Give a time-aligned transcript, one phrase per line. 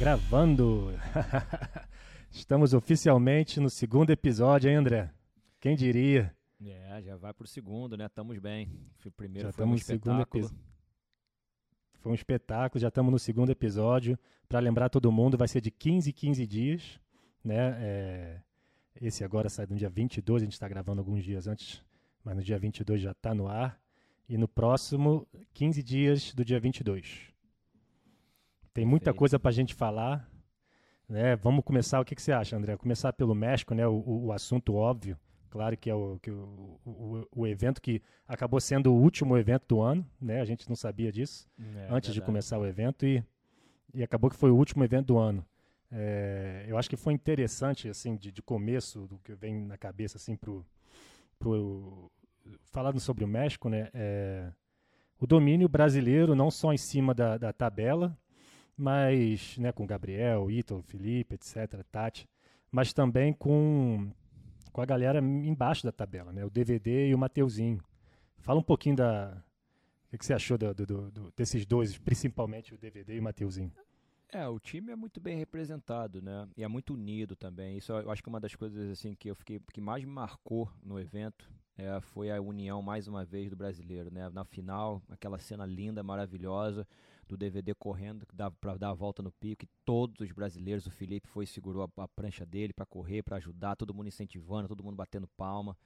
[0.00, 0.94] Gravando!
[2.32, 5.12] Estamos oficialmente no segundo episódio, hein, André?
[5.60, 6.34] Quem diria?
[6.64, 8.06] É, já vai pro segundo, né?
[8.06, 8.70] Estamos bem.
[9.04, 10.50] O primeiro já foi um segundo espetáculo.
[11.98, 14.18] Foi um espetáculo, já estamos no segundo episódio.
[14.48, 17.00] Para lembrar todo mundo, vai ser de 15 em 15 dias,
[17.44, 17.76] né?
[17.78, 18.40] É,
[19.02, 21.84] Esse agora sai no dia 22, a gente está gravando alguns dias antes,
[22.24, 23.78] mas no dia 22 já está no ar.
[24.26, 27.29] E no próximo, 15 dias do dia 22.
[28.80, 30.26] Tem muita coisa para a gente falar.
[31.06, 31.36] Né?
[31.36, 32.78] Vamos começar, o que, que você acha, André?
[32.78, 33.86] Começar pelo México, né?
[33.86, 35.18] o, o- assunto óbvio.
[35.50, 39.64] Claro que é o, que o, o, o evento que acabou sendo o último evento
[39.68, 40.40] do ano, né?
[40.40, 43.22] A gente não sabia disso É, antes de começar o evento e,
[43.92, 45.44] e acabou que foi o último evento do ano.
[45.92, 50.16] É, eu acho que foi interessante, assim, de, de começo, do que vem na cabeça,
[50.16, 50.64] assim, pro,
[51.38, 52.10] pro
[52.72, 53.90] falando sobre o México, né?
[53.92, 54.50] É,
[55.18, 58.16] o domínio brasileiro não só em cima da, da tabela,
[58.80, 62.26] mas, né, com Gabriel, Ítalo, Felipe, etc, Tati,
[62.70, 64.10] mas também com
[64.72, 66.44] com a galera embaixo da tabela, né?
[66.44, 67.82] O DVD e o Mateuzinho.
[68.38, 69.36] Fala um pouquinho da
[70.12, 73.72] o que, você achou do- do- do- desses dois, principalmente o DVD e o Mateuzinho.
[74.32, 76.48] É, o time é muito bem representado, né?
[76.56, 77.76] E é muito unido também.
[77.76, 80.70] Isso eu acho que uma das coisas assim que eu fiquei que mais me marcou
[80.82, 84.28] no evento é, foi a união mais uma vez do brasileiro, né?
[84.30, 86.86] Na final, aquela cena linda, maravilhosa
[87.30, 88.26] do DVD correndo
[88.60, 91.82] para dar a volta no pico, e todos os brasileiros, o Felipe foi e segurou
[91.84, 95.76] a, a prancha dele para correr, para ajudar, todo mundo incentivando, todo mundo batendo palma.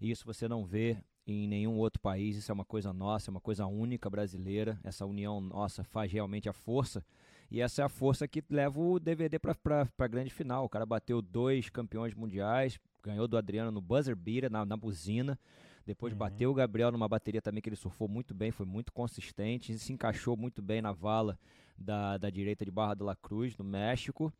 [0.00, 3.32] E isso você não vê em nenhum outro país, isso é uma coisa nossa, é
[3.32, 4.78] uma coisa única brasileira.
[4.82, 7.04] Essa união nossa faz realmente a força.
[7.50, 10.64] E essa é a força que leva o DVD para a grande final.
[10.64, 15.38] O cara bateu dois campeões mundiais, ganhou do Adriano no buzzer beater, na, na buzina.
[15.86, 16.18] Depois Uhum.
[16.18, 19.78] bateu o Gabriel numa bateria também que ele surfou muito bem, foi muito consistente, e
[19.78, 21.38] se encaixou muito bem na vala
[21.76, 24.32] da, da direita de Barra de la Cruz, no México,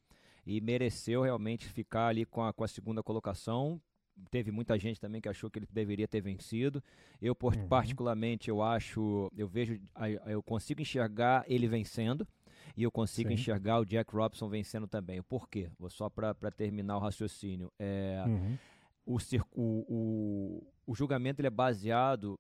[0.46, 3.80] e mereceu realmente ficar ali com a, com a segunda colocação.
[4.30, 6.82] Teve muita gente também que achou que ele deveria ter vencido.
[7.22, 7.68] Eu, Uhum.
[7.68, 9.80] particularmente, eu acho, eu vejo,
[10.26, 12.26] eu consigo enxergar ele vencendo.
[12.76, 13.34] E eu consigo Sim.
[13.34, 15.22] enxergar o Jack Robson vencendo também.
[15.22, 15.70] Por quê?
[15.78, 17.72] Vou só para terminar o raciocínio.
[17.78, 18.58] É, Uhum.
[19.14, 22.38] O, o, o, julgamento ele é baseado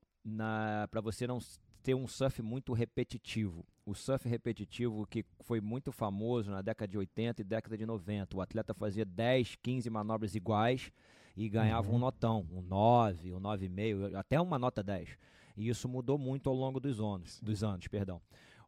[0.90, 1.38] para você não
[1.82, 3.64] ter um surf muito repetitivo.
[3.84, 8.36] O surf repetitivo que foi muito famoso na década de 80 e década de 90.
[8.36, 10.92] O atleta fazia 10, 15 manobras iguais
[11.36, 11.96] e ganhava Uhum.
[11.96, 15.16] um notão, um 9, um 9,5, até uma nota 10.
[15.56, 18.20] E isso mudou muito ao longo dos anos, dos anos, perdão.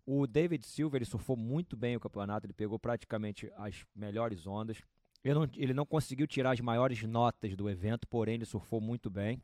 [0.05, 4.83] O David Silva ele surfou muito bem o campeonato, ele pegou praticamente as melhores ondas.
[5.25, 9.09] Ele não, ele não conseguiu tirar as maiores notas do evento, porém ele surfou muito
[9.09, 9.41] bem.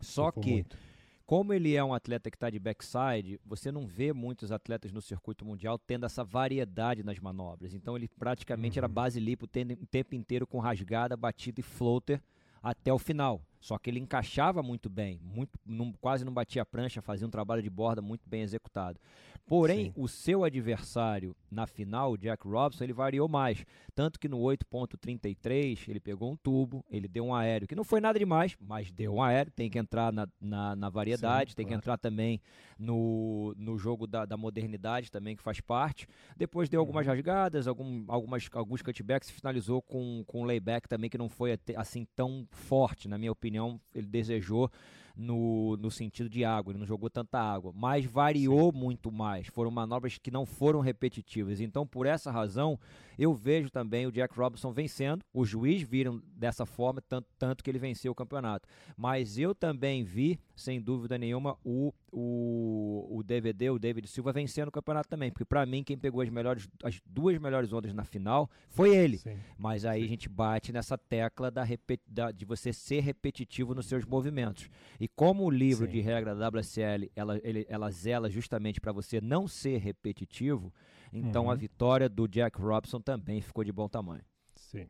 [0.00, 0.78] Só Surfou que, muito.
[1.26, 5.02] como ele é um atleta que está de backside, você não vê muitos atletas no
[5.02, 7.74] circuito mundial tendo essa variedade nas manobras.
[7.74, 8.94] Então ele praticamente era Uhum.
[8.94, 12.22] base lipo o tempo inteiro com rasgada, batida e floater
[12.62, 13.42] até o final.
[13.60, 17.30] Só que ele encaixava muito bem, muito, não- quase não batia a prancha, fazia um
[17.30, 18.98] trabalho de borda muito bem executado.
[19.46, 19.92] Porém, Sim.
[19.96, 23.64] o seu adversário na final, o Jack Robson, ele variou mais.
[23.94, 28.00] Tanto que no 8.33 ele pegou um tubo, ele deu um aéreo, que não foi
[28.00, 31.66] nada demais, mas deu um aéreo, tem que entrar na, na, na variedade, Sim, tem
[31.66, 31.80] que claro.
[31.80, 32.40] entrar também
[32.78, 36.06] no, no jogo da, da modernidade também, que faz parte.
[36.36, 37.12] Depois deu algumas Uhum.
[37.12, 42.06] rasgadas, algum, algumas, alguns cutbacks, finalizou com, com um layback também, que não foi assim
[42.14, 43.49] tão forte, na minha opinião,
[43.94, 44.70] ele desejou
[45.16, 49.46] no, no sentido de água, ele não jogou tanta água, mas variou muito mais.
[49.48, 51.60] Foram manobras que não foram repetitivas.
[51.60, 52.78] Então, por essa razão,
[53.18, 55.22] eu vejo também o Jack Robinson vencendo.
[55.32, 58.66] Os juízes viram dessa forma, tanto, tanto que ele venceu o campeonato.
[58.96, 64.68] Mas eu também vi, sem dúvida nenhuma, o, o, o DVD, o David Silva, vencendo
[64.68, 65.30] o campeonato também.
[65.30, 69.18] Porque, para mim, quem pegou as, melhores, as duas melhores ondas na final foi ele.
[69.18, 69.36] Sim.
[69.58, 71.64] Mas aí a gente bate nessa tecla da,
[72.06, 74.68] da- de você ser repetitivo nos seus movimentos.
[75.00, 75.92] E como o livro Sim.
[75.92, 80.72] de regra da WSL ela, ele- ela zela justamente para você não ser repetitivo,
[81.12, 81.50] então Uhum.
[81.50, 84.22] a vitória do Jack Robson também ficou de bom tamanho.
[84.54, 84.86] Sim.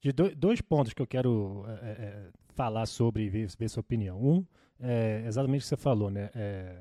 [0.00, 2.30] De do- dois pontos que eu quero é, é, é,
[2.60, 4.20] falar sobre e ver, ver sua opinião.
[4.22, 4.44] Um,
[4.78, 6.28] é exatamente o que você falou, né?
[6.34, 6.76] É,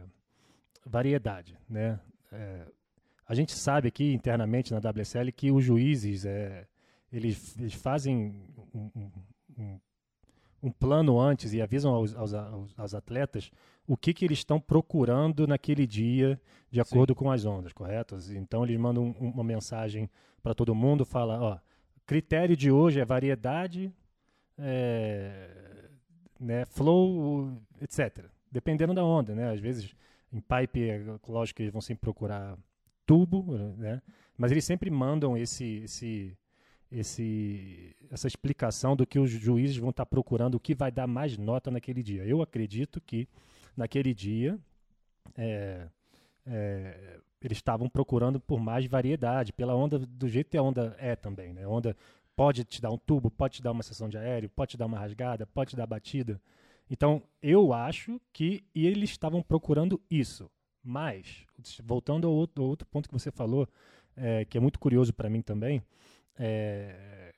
[0.85, 1.97] variedade, né?
[2.33, 2.65] É,
[3.25, 6.67] a gente sabe aqui internamente na WSL que os juízes, é,
[7.13, 8.35] eles, eles fazem
[8.75, 8.91] um,
[9.57, 9.79] um-
[10.61, 12.33] um- plano antes e avisam aos, aos-
[12.77, 13.49] aos- atletas
[13.87, 16.39] o que, que eles estão procurando naquele dia
[16.69, 18.17] de acordo com as ondas, correto?
[18.31, 20.09] Então eles mandam um- uma mensagem
[20.43, 21.57] para todo mundo, fala, ó,
[22.05, 23.89] critério de hoje é variedade,
[24.59, 25.89] é,
[26.39, 27.51] né, flow,
[27.81, 28.25] etc.
[28.51, 29.51] Dependendo da onda, né?
[29.51, 29.93] Às vezes
[30.31, 32.57] em pipe, é lógico que eles vão sempre procurar
[33.05, 34.01] tubo, né?
[34.37, 36.37] Mas eles sempre mandam esse, esse,
[36.91, 41.37] esse, essa explicação do que os juízes vão estar procurando, o que vai dar mais
[41.37, 42.23] nota naquele dia.
[42.23, 43.27] Eu acredito que
[43.75, 44.57] naquele dia
[45.35, 45.87] é,
[46.45, 51.15] é, eles estavam procurando por mais variedade, pela onda, do jeito que a onda é
[51.15, 51.53] também.
[51.53, 51.67] Né?
[51.67, 51.95] Onda
[52.39, 54.85] pode te dar um tubo, pode te dar uma sessão de aéreo, pode te dar
[54.85, 56.41] uma rasgada, pode te dar batida.
[56.89, 60.49] Então, eu acho que eles estavam procurando isso.
[60.81, 61.45] Mas,
[61.83, 63.67] voltando ao outro, ao outro ponto que você falou,
[64.15, 65.83] é, que é muito curioso para mim também,
[66.37, 67.35] é,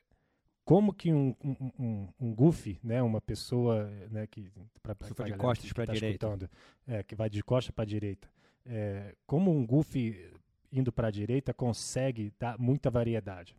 [0.64, 4.52] como que um, um, um, um goofy, né, uma pessoa né, que
[4.84, 6.52] pra, pra de costas para tá direita,
[6.88, 8.30] é, que vai de costas para direita,
[8.68, 10.32] é, como um goofy
[10.72, 13.56] indo para a direita consegue dar muita variedade.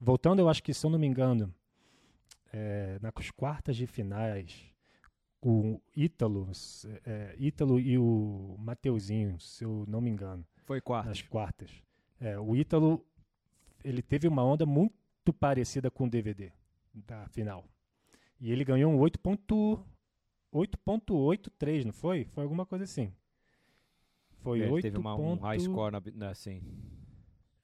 [0.00, 1.54] Voltando, eu acho que se eu não me engano,
[2.52, 4.64] é, nas quartas de finais,
[5.42, 6.50] o Ítalo,
[7.04, 10.46] é, Ítalo e o Mateuzinho, se eu não me engano.
[10.64, 11.08] Foi quartas.
[11.08, 11.70] Nas quartas.
[12.20, 13.04] É, o Ítalo
[13.84, 16.50] ele teve uma onda muito parecida com o DVD
[16.94, 17.66] da final.
[18.40, 22.24] E ele ganhou um 8.83, não foi?
[22.32, 23.12] Foi alguma coisa assim.
[24.40, 24.82] Foi é, 8.
[24.82, 26.62] Teve uma, um high score na, na, assim.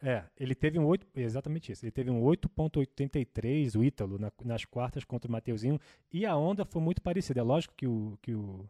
[0.03, 1.85] É, ele teve um 8, exatamente isso.
[1.85, 5.79] Ele teve um 8.83, o Ítalo, na, nas quartas contra o Mateuzinho,
[6.11, 7.41] e a onda foi muito parecida.
[7.41, 8.69] É lógico que o que o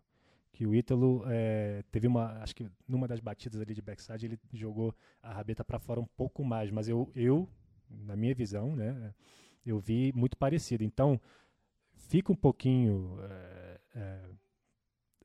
[0.52, 4.38] que o Ítalo é, teve uma, acho que numa das batidas ali de backside ele
[4.52, 7.48] jogou a rabeta para fora um pouco mais, mas eu, eu
[7.88, 9.14] na minha visão, né,
[9.64, 10.84] eu vi muito parecido.
[10.84, 11.18] Então
[11.94, 14.20] fica um pouquinho é, é,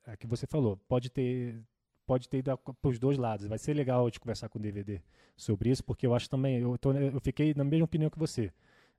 [0.06, 1.62] é que você falou, pode ter
[2.06, 3.46] pode ter ido para os dois lados.
[3.46, 5.00] Vai ser legal de conversar com o DVD
[5.36, 8.52] sobre isso, porque eu acho também, eu, tô, eu fiquei na mesma opinião que você.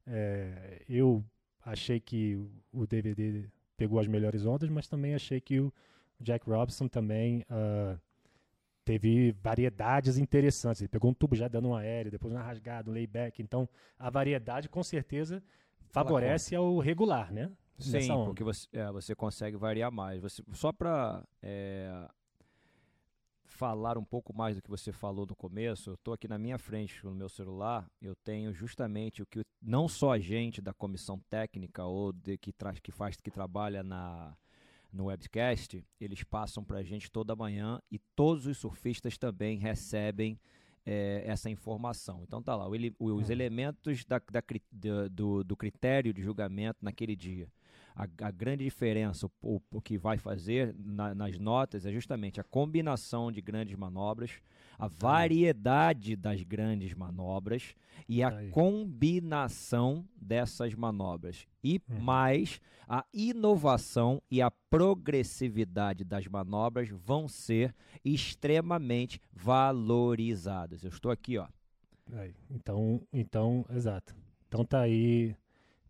[0.05, 1.23] É, eu
[1.65, 2.37] achei que
[2.71, 5.73] o DVD pegou as melhores ondas, mas também achei que o
[6.19, 7.99] Jack Robinson também uh,
[8.83, 10.81] teve variedades interessantes.
[10.81, 13.41] Ele pegou um tubo já dando um aéreo, depois uma rasgada, um layback.
[13.41, 13.67] Então,
[13.99, 15.43] a variedade com certeza
[15.89, 17.51] favorece ao regular, né?
[17.79, 20.19] Sim, porque você, é, você consegue variar mais.
[20.19, 22.07] Você, só para é,
[23.57, 26.59] falar um pouco mais do que você falou no começo, eu estou aqui na minha
[26.59, 31.19] frente no meu celular, eu tenho justamente o que não só a gente da comissão
[31.27, 34.37] técnica ou de que, traz, que faz que trabalha na
[34.93, 40.39] no webcast, eles passam para a gente toda manhã e todos os surfistas também recebem
[40.85, 42.23] é, essa informação.
[42.23, 43.31] Então tá lá, o, os uhum.
[43.31, 44.41] elementos da, da,
[45.11, 47.51] do, do critério de julgamento naquele dia
[47.97, 52.43] a, a grande diferença, o, o, que vai fazer na, nas notas é justamente a
[52.43, 54.39] combinação de grandes manobras,
[54.77, 57.73] a variedade das grandes manobras
[58.07, 58.51] e a Aí.
[58.51, 61.47] combinação dessas manobras.
[61.63, 61.99] E uhum.
[61.99, 67.73] mais, a inovação e a progressividade das manobras vão ser
[68.05, 70.83] extremamente valorizadas.
[70.83, 71.47] Eu estou aqui, ó.
[72.13, 72.35] Aí.
[72.51, 74.15] Então, então, exato.
[74.47, 75.35] Então tá aí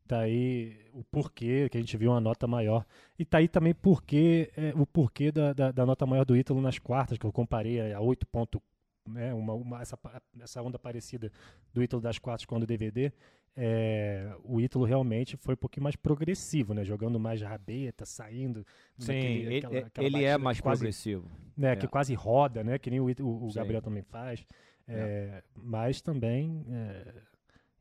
[0.07, 2.86] Tá aí o porquê, que a gente viu uma nota maior.
[3.19, 6.62] E tá aí também porquê, é, o porquê da, da, da, nota maior do Ítalo
[6.62, 8.62] nas quartas, que eu comparei a 8 pontos,
[9.06, 10.00] né, uma, uma, essa,
[10.39, 11.30] essa onda parecida
[11.74, 13.12] do Ítalo das quartas com o DVD.
[13.59, 16.86] É, o Ítalo realmente foi um pouquinho mais progressivo, né?
[16.86, 18.63] Jogando mais rabeta, saindo.
[19.00, 21.28] Sim, ele, aquela, aquela ele é mais quase, progressivo.
[21.57, 21.76] Né, é.
[21.76, 22.78] Que quase roda, né?
[22.78, 24.45] Que nem o, o, o Gabriel também faz.
[24.87, 25.44] É, é.
[25.56, 27.14] Mas também é,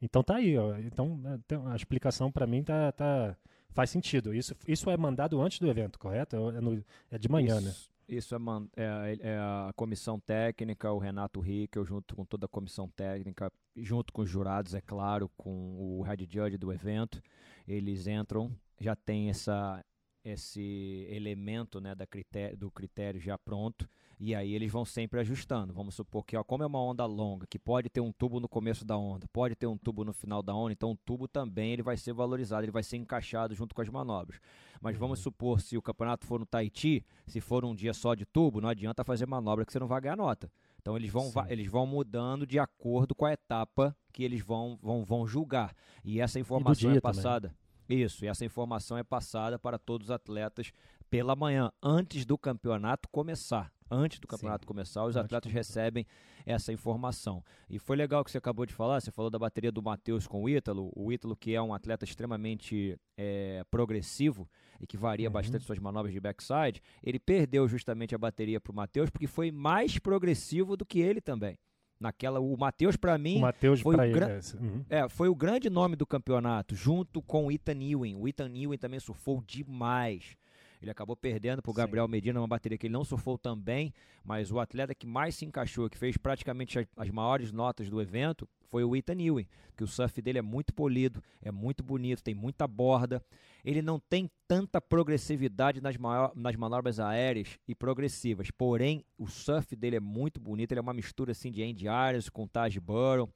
[0.00, 0.76] então tá aí, ó.
[0.78, 1.20] Então
[1.66, 3.36] a explicação para mim tá, tá,
[3.70, 4.34] faz sentido.
[4.34, 6.36] Isso, isso é mandado antes do evento, correto?
[6.36, 7.74] É, no, é de manhã, isso, né?
[8.08, 12.48] Isso é, man, é, é, a comissão técnica, o Renato Rickel, junto com toda a
[12.48, 17.20] comissão técnica, junto com os jurados, é claro, com o head judge do evento.
[17.66, 19.84] Eles entram, já tem essa,
[20.24, 25.72] esse elemento né, da critério, do critério já pronto e aí eles vão sempre ajustando.
[25.72, 28.48] Vamos supor que, ó, como é uma onda longa, que pode ter um tubo no
[28.48, 31.72] começo da onda, pode ter um tubo no final da onda, então o tubo também
[31.72, 34.40] ele vai ser valorizado, ele vai ser encaixado junto com as manobras.
[34.80, 35.00] Mas uhum.
[35.00, 38.60] vamos supor, se o campeonato for no Tahiti, se for um dia só de tubo,
[38.60, 40.50] não adianta fazer manobra que você não vai ganhar nota.
[40.80, 45.04] Então eles vão, eles vão mudando de acordo com a etapa que eles vão, vão,
[45.04, 45.74] vão julgar.
[46.04, 47.48] E essa informação e é passada.
[47.48, 48.04] Também.
[48.04, 50.72] Isso, e essa informação é passada para todos os atletas
[51.08, 54.68] pela manhã, antes do campeonato começar antes do campeonato Sim.
[54.68, 56.06] começar, os atletas recebem
[56.44, 57.42] essa informação.
[57.68, 60.42] E foi legal que você acabou de falar, você falou da bateria do Matheus com
[60.42, 64.48] o Ítalo, o Ítalo que é um atleta extremamente é, progressivo
[64.80, 65.32] e que varia uhum.
[65.32, 69.50] bastante suas manobras de backside, ele perdeu justamente a bateria para o Matheus porque foi
[69.50, 71.58] mais progressivo do que ele também.
[71.98, 73.40] Naquela, o Matheus para mim o
[73.82, 74.84] foi, o é, uhum.
[74.90, 78.16] é, foi o grande nome do campeonato, junto com o Ethan Ewing.
[78.16, 80.36] O Ethan Ewing também surfou demais.
[80.80, 82.10] Ele acabou perdendo para o Gabriel Sim.
[82.12, 83.92] Medina, uma bateria que ele não surfou também,
[84.24, 88.00] mas o atleta que mais se encaixou, que fez praticamente as, as maiores notas do
[88.00, 92.22] evento, foi o Ethan Ewing, que o surf dele é muito polido, é muito bonito,
[92.22, 93.22] tem muita borda.
[93.64, 99.74] Ele não tem tanta progressividade nas, maior, nas manobras aéreas e progressivas, porém o surf
[99.74, 103.28] dele é muito bonito, ele é uma mistura assim de Andy Irons com Taj Burrow.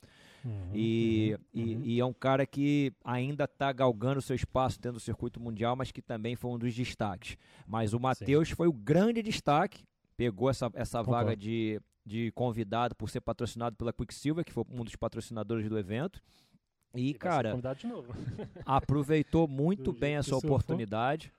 [0.44, 1.82] Uhum, e, uhum, e, uhum.
[1.84, 5.92] e, é um cara que ainda está galgando seu espaço dentro do circuito mundial, mas
[5.92, 7.36] que também foi um dos destaques.
[7.66, 9.84] Mas o Matheus foi o grande destaque,
[10.16, 14.84] pegou essa, essa vaga de, de convidado por ser patrocinado pela Quicksilver, que foi um
[14.84, 16.22] dos patrocinadores do evento.
[16.94, 17.56] E, e cara,
[18.66, 21.32] aproveitou muito bem essa oportunidade.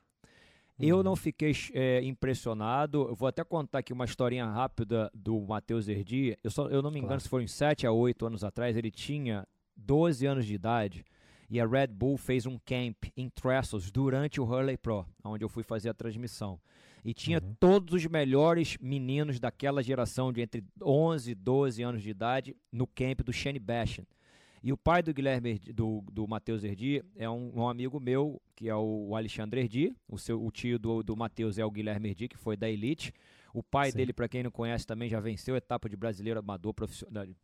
[0.82, 1.04] Eu uhum.
[1.04, 3.08] não fiquei é, impressionado.
[3.10, 6.38] Eu vou até contar aqui uma historinha rápida do Matheus Erdi.
[6.44, 7.22] Eu, só, eu não me engano claro.
[7.22, 8.76] se foram 7 a 8 anos atrás.
[8.76, 11.06] Ele tinha 12 anos de idade
[11.50, 15.50] e a Red Bull fez um camp em Trestles durante o Hurley Pro, onde eu
[15.50, 16.58] fui fazer a transmissão.
[17.04, 17.56] E tinha uhum.
[17.60, 22.88] todos os melhores meninos daquela geração de entre 11 e 12 anos de idade no
[22.88, 24.06] camp do Shane Bashan.
[24.64, 28.70] E o pai do Guilherme, do, do Matheus Erdi, é um, um, amigo meu, que
[28.70, 29.96] é o Alexandre Erdi.
[30.08, 33.12] O, seu, o tio do, do Matheus é o Guilherme Erdi, que foi da Elite.
[33.54, 33.98] O pai Sim.
[33.98, 36.76] dele, para quem não conhece, também já venceu a etapa de brasileiro amador,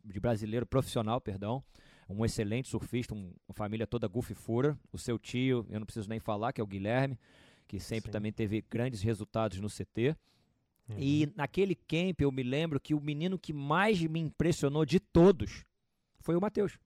[0.04, 1.62] de brasileiro profissional, perdão.
[2.08, 4.78] Um excelente surfista, um, uma família toda goofy fura.
[4.92, 7.18] O seu tio, eu não preciso nem falar, que é o Guilherme,
[7.66, 8.12] que sempre Sim.
[8.12, 10.16] também teve grandes resultados no CT.
[10.88, 10.96] Uhum.
[10.98, 15.64] E naquele camp eu me lembro que o menino que mais me impressionou de todos
[16.20, 16.78] foi o Matheus.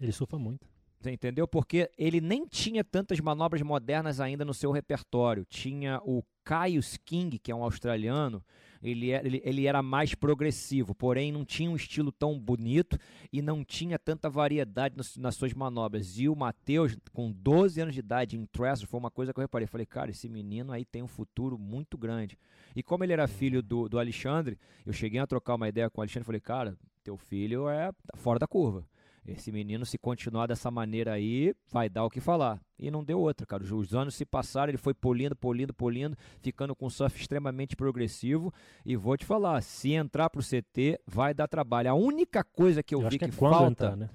[0.00, 0.66] Ele surfa muito.
[1.00, 1.46] Você entendeu?
[1.46, 5.44] Porque ele nem tinha tantas manobras modernas ainda no seu repertório.
[5.44, 8.42] Tinha o Caius King, que é um australiano,
[8.82, 12.98] ele, é, ele, ele, era mais progressivo, porém não tinha um estilo tão bonito
[13.32, 16.18] e não tinha tanta variedade nos, nas suas manobras.
[16.18, 19.42] E o Matheus, com 12 anos de idade em Thrasher, foi uma coisa que eu
[19.42, 19.66] reparei.
[19.66, 22.38] Falei, cara, esse menino aí tem um futuro muito grande.
[22.76, 26.00] E como ele era filho do, do Alexandre, eu cheguei a trocar uma ideia com
[26.00, 28.86] o Alexandre e falei, cara, teu filho é fora da curva.
[29.26, 32.60] Esse menino, se continuar dessa maneira aí, vai dar o que falar.
[32.78, 33.62] E não deu outra, cara.
[33.62, 38.52] Os anos se passaram, ele foi polindo, polindo, polindo, ficando com um surf extremamente progressivo.
[38.84, 41.90] E vou te falar, se entrar pro CT, vai dar trabalho.
[41.90, 43.86] A única coisa que eu, eu vi que, que é falta.
[43.86, 44.10] Entrar, né?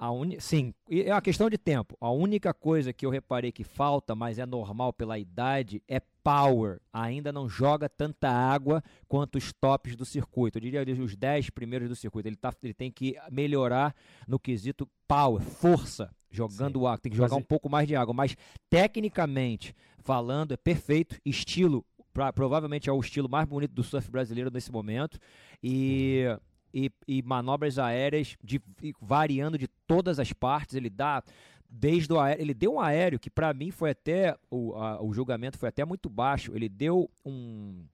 [0.00, 0.08] A.
[0.38, 1.94] Sim, é uma questão de tempo.
[2.00, 6.80] A única coisa que eu reparei que falta, mas é normal pela idade, é power.
[6.90, 10.56] Ainda não joga tanta água quanto os tops do circuito.
[10.56, 12.26] Eu diria os 10 primeiros do circuito.
[12.26, 13.94] Ele, tá, ele tem que melhorar
[14.26, 16.98] no quesito power, força, jogando água.
[16.98, 17.38] Tem que jogar mas...
[17.38, 18.14] um pouco mais de água.
[18.14, 18.34] Mas
[18.70, 21.18] tecnicamente falando, é perfeito.
[21.26, 25.18] Estilo, pra, provavelmente é o estilo mais bonito do surf brasileiro nesse momento.
[25.62, 26.24] E.
[26.26, 28.60] Uhum e, e manobras aéreas de,
[29.00, 30.74] variando de todas as partes.
[30.74, 31.22] Ele dá
[31.68, 35.12] desde o aéreo, ele deu um aéreo que para mim foi até o, a, o
[35.12, 36.52] julgamento foi até muito baixo.
[36.54, 37.84] Ele deu um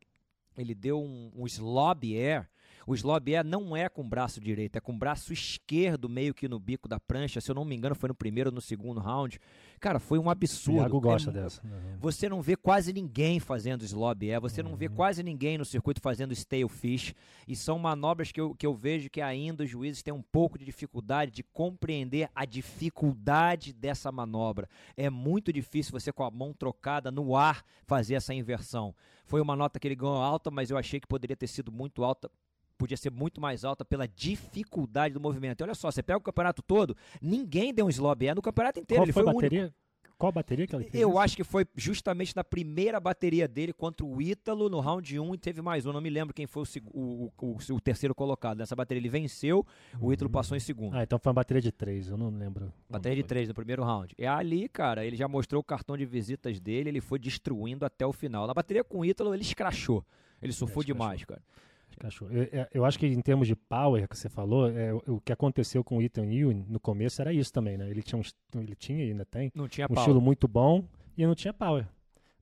[0.57, 2.49] ele deu um, um slob air
[2.87, 6.47] o Slobier não é com o braço direito, é com o braço esquerdo, meio que
[6.47, 7.41] no bico da prancha.
[7.41, 9.41] Se eu não me engano, foi no primeiro ou no segundo round.
[9.81, 10.79] Cara, foi um absurdo.
[10.79, 11.63] O Thiago gosta é, dessa.
[11.63, 11.99] Uhum.
[12.01, 14.71] Você não vê quase ninguém fazendo Slobier, você uhum.
[14.71, 14.95] não vê uhum.
[14.95, 17.15] quase ninguém no circuito fazendo stale fish.
[17.47, 20.59] E são manobras que eu, que eu vejo que ainda os juízes têm um pouco
[20.59, 24.69] de dificuldade de compreender a dificuldade dessa manobra.
[24.97, 28.95] É muito difícil você com a mão trocada no ar fazer essa inversão.
[29.27, 32.05] Foi uma nota que ele ganhou alta, mas eu achei que poderia ter sido muito
[32.05, 32.31] alta
[32.77, 35.61] podia ser muito mais alta pela dificuldade do movimento.
[35.61, 39.01] E olha só, você pega o campeonato todo, ninguém deu um slob no campeonato inteiro.
[39.01, 39.63] Qual ele foi, foi a bateria?
[39.63, 39.87] Único.
[40.19, 41.03] Qual bateria que ele fez?
[41.03, 41.19] Eu isso?
[41.19, 45.39] acho que foi justamente na primeira bateria dele contra o Ítalo no round 1 e
[45.39, 45.93] teve mais um.
[45.93, 48.57] Não me lembro quem foi o, o, o, o terceiro colocado.
[48.57, 49.65] Nessa bateria ele venceu,
[50.01, 50.33] o Ítalo uhum.
[50.33, 50.97] passou em segundo.
[50.97, 52.73] Ah, então foi uma bateria de três, eu não lembro.
[52.89, 54.15] Bateria de três no primeiro round.
[54.17, 58.07] E ali, cara, ele já mostrou o cartão de visitas dele, ele foi destruindo até
[58.07, 58.47] o final.
[58.47, 60.03] Na bateria com o Ítalo, ele escrachou.
[60.41, 61.43] Ele surfou é, demais, cara.
[61.99, 62.31] Cachorro.
[62.33, 65.33] Eu, é, eu, acho que em termos de power que você falou, é, o que
[65.33, 67.89] aconteceu com o Ethan Ewing no começo era isso também, né?
[67.89, 70.01] Ele tinha, um, ele tinha e ainda tem não tinha um power.
[70.01, 70.87] estilo muito bom
[71.17, 71.87] e não tinha power.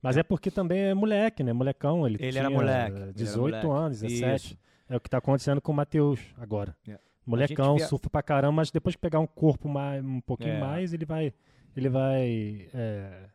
[0.01, 1.53] Mas é, é porque também é moleque, né?
[1.53, 2.05] Molecão.
[2.05, 3.13] Ele, ele tinha era moleque.
[3.13, 3.85] 18 era moleque.
[3.85, 4.45] anos, 17.
[4.45, 4.57] Isso.
[4.87, 6.75] É o que está acontecendo com o Matheus agora.
[6.85, 7.03] Yeah.
[7.03, 7.05] É.
[7.25, 7.87] Molecão, via...
[7.87, 10.59] surfa pra caramba, mas depois que pegar um corpo mais, um pouquinho é.
[10.59, 11.33] mais, ele vai.
[11.75, 12.69] Ele vai.
[12.73, 13.29] É,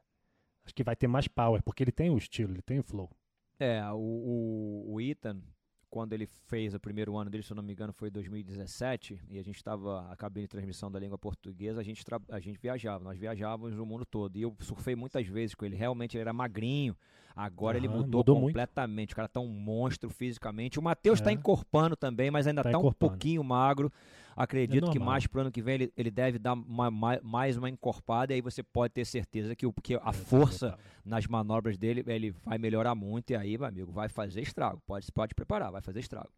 [0.64, 3.10] acho que vai ter mais power, porque ele tem o estilo, ele tem o flow.
[3.58, 5.42] É, o, o, o Ethan,
[5.90, 9.38] quando ele fez o primeiro ano dele, se eu não me engano, foi 2017, e
[9.38, 13.02] a gente estava a cabine de transmissão da língua portuguesa, a gente, a gente viajava,
[13.02, 14.36] nós viajávamos o mundo todo.
[14.36, 15.74] E eu surfei muitas vezes com ele.
[15.74, 16.96] Realmente ele era magrinho,
[17.34, 18.96] agora uhum, ele mudou, mudou completamente.
[18.96, 19.12] Muito.
[19.12, 20.78] O cara tá um monstro fisicamente.
[20.78, 21.34] O Matheus está é.
[21.34, 23.92] encorpando também, mas ainda está tá um pouquinho magro.
[24.36, 27.68] Acredito é que mais pro ano que vem ele, ele deve dar uma, mais uma
[27.68, 32.02] encorpada e aí você pode ter certeza que, o, que a força nas manobras dele
[32.06, 34.80] ele vai melhorar muito e aí, meu amigo, vai fazer estrago.
[34.86, 36.30] Pode, pode preparar, vai fazer estrago.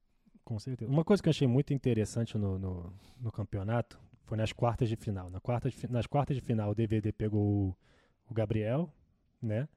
[0.45, 0.91] Com certeza.
[0.91, 4.97] Uma coisa que eu achei muito interessante no, no, no campeonato foi nas quartas de
[4.97, 5.31] final.
[5.31, 7.77] Na quarta de, nas quartas de final, o DVD pegou o,
[8.29, 8.93] o Gabriel,
[9.41, 9.69] né?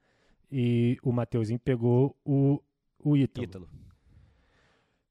[0.52, 2.62] E o Mateuzinho pegou o,
[3.00, 3.46] o Ítalo.
[3.46, 3.70] Ítalo.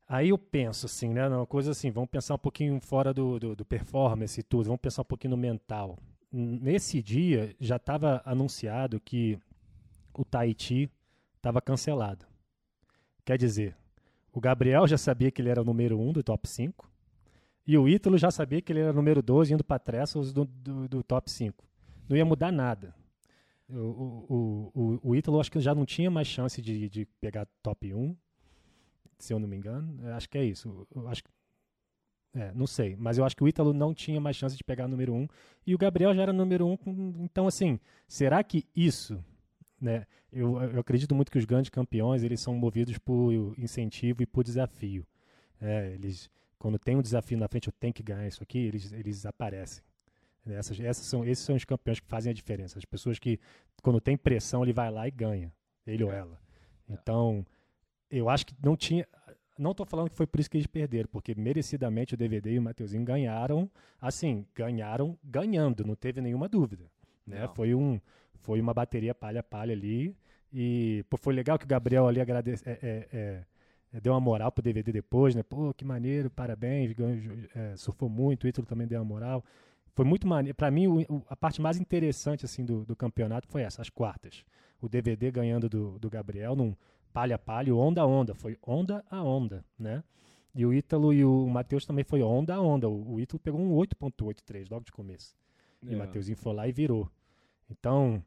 [0.06, 1.26] Aí eu penso assim, né?
[1.28, 4.80] Uma coisa assim, vamos pensar um pouquinho fora do, do, do performance e tudo, vamos
[4.80, 5.98] pensar um pouquinho no mental.
[6.30, 9.38] Nesse dia já estava anunciado que
[10.12, 10.90] o Tahiti
[11.36, 12.26] estava cancelado.
[13.24, 13.76] Quer dizer,
[14.32, 16.90] o Gabriel já sabia que ele era o número 1 um do top 5.
[17.66, 20.44] E o Ítalo já sabia que ele era o número 12 indo para Trestles do,
[20.44, 21.64] do, do, top 5.
[22.08, 22.94] Não ia mudar nada.
[23.68, 27.46] O, o, o, o Ítalo acho que já não tinha mais chance de, de pegar
[27.62, 28.16] top 1,
[29.18, 29.98] se eu não me engano.
[30.02, 30.86] Eu acho que é isso.
[30.94, 31.22] Eu acho
[32.36, 34.88] é, não sei, mas eu acho que o Ítalo não tinha mais chance de pegar
[34.88, 35.28] número 1
[35.68, 36.78] e o Gabriel já era número 1.
[37.20, 37.78] Então, assim,
[38.08, 39.22] será que isso
[39.84, 40.06] né?
[40.32, 44.42] Eu, eu acredito muito que os grandes campeões eles são movidos por incentivo e por
[44.42, 45.06] desafio.
[45.60, 48.92] É, eles, quando tem um desafio na frente, eu tenho que ganhar isso aqui, eles,
[48.92, 49.84] eles aparecem.
[50.46, 52.78] Essas, essas são, esses são os campeões que fazem a diferença.
[52.78, 53.40] As pessoas que,
[53.82, 55.52] quando tem pressão, ele vai lá e ganha,
[55.86, 56.38] ele ou ela.
[56.88, 57.44] Então,
[58.10, 59.06] eu acho que não tinha.
[59.58, 62.58] Não estou falando que foi por isso que eles perderam, porque merecidamente o DVD e
[62.58, 63.70] o Mateuzinho ganharam,
[64.00, 66.90] assim, ganharam ganhando, não teve nenhuma dúvida.
[67.26, 67.48] Né?
[67.54, 68.00] Foi um,
[68.40, 70.14] foi uma bateria palha-palha ali.
[70.52, 73.44] E pô, foi legal que o Gabriel ali agradece, é, é, é,
[73.92, 75.42] é deu uma moral pro DVD depois, né?
[75.42, 76.94] Pô, que maneiro, parabéns,
[77.54, 79.44] é, surfou muito, o Ítalo também deu uma moral.
[79.94, 80.56] Foi muito maneiro.
[80.56, 84.44] Para mim, o, a parte mais interessante assim do, do, campeonato foi essa, as quartas.
[84.80, 86.74] O DVD ganhando do, do Gabriel num
[87.12, 88.34] palha-palha, onda a onda.
[88.34, 90.02] Foi onda a onda, né?
[90.54, 92.88] E o Ítalo e o Matheus também foi onda a onda.
[92.88, 95.36] O, o Ítalo pegou um 8.83 logo de começo.
[95.82, 95.96] E o é.
[95.96, 97.08] Matheusinho foi lá e virou.
[97.70, 98.22] Então,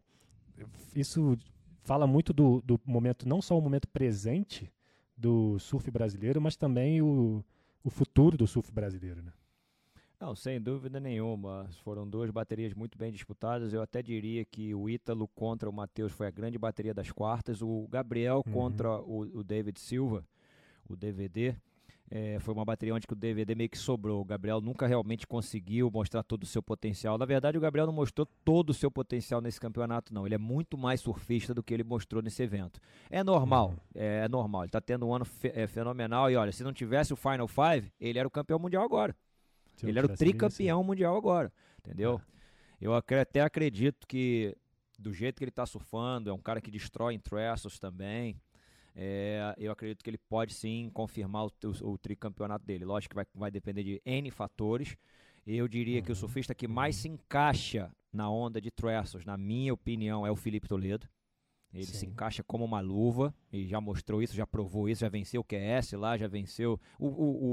[0.95, 1.37] isso
[1.83, 4.71] fala muito do, do momento, não só o momento presente
[5.15, 7.43] do surf brasileiro, mas também o,
[7.83, 9.31] o futuro do surf brasileiro, né?
[10.19, 11.69] Não, sem dúvida nenhuma.
[11.83, 13.71] Foram duas baterias muito bem disputadas.
[13.71, 17.61] Eu até diria que o Ítalo contra o Matheus foi a grande bateria das quartas.
[17.61, 18.53] O Gabriel uhum.
[18.53, 20.25] contra o, o David Silva,
[20.89, 21.55] o DVD,
[22.09, 24.21] é, foi uma bateria onde o DVD meio que sobrou.
[24.21, 27.17] O Gabriel nunca realmente conseguiu mostrar todo o seu potencial.
[27.17, 30.25] Na verdade, o Gabriel não mostrou todo o seu potencial nesse campeonato, não.
[30.25, 32.79] Ele é muito mais surfista do que ele mostrou nesse evento.
[33.09, 33.77] É normal, uhum.
[33.93, 34.61] é, é, normal.
[34.63, 36.31] Ele está tendo um ano fe é, fenomenal.
[36.31, 39.15] E olha, se não tivesse o Final Five, ele era o campeão mundial agora.
[39.77, 41.51] Se ele era o tricampeão mundial agora.
[41.79, 42.21] Entendeu?
[42.33, 42.37] É.
[42.85, 44.55] Eu até acredito que,
[44.99, 48.39] do jeito que ele está surfando, é um cara que destrói em trestles também.
[48.95, 52.83] É, eu acredito que ele pode sim confirmar o, o, o tricampeonato dele.
[52.83, 54.97] Lógico que vai, vai depender de N fatores.
[55.45, 56.03] Eu diria uhum.
[56.03, 56.19] que o uhum.
[56.19, 60.67] surfista que mais se encaixa na onda de trestles, na minha opinião, é o Felipe
[60.67, 61.07] Toledo.
[61.73, 61.93] Ele Sim.
[61.93, 65.43] se encaixa como uma luva e já mostrou isso, já provou isso, já venceu o
[65.43, 66.79] QS lá, já venceu.
[66.97, 67.45] O, o,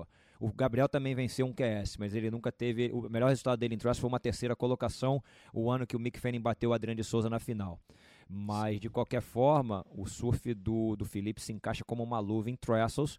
[0.00, 0.06] o,
[0.40, 2.90] o Gabriel também venceu um QS, mas ele nunca teve.
[2.92, 5.22] O melhor resultado dele em Trust foi uma terceira colocação,
[5.52, 7.80] o ano que o Mick Fanning bateu o Adriano de Souza na final.
[8.28, 12.56] Mas, de qualquer forma, o surf do, do Felipe se encaixa como uma luva em
[12.56, 13.18] trestles.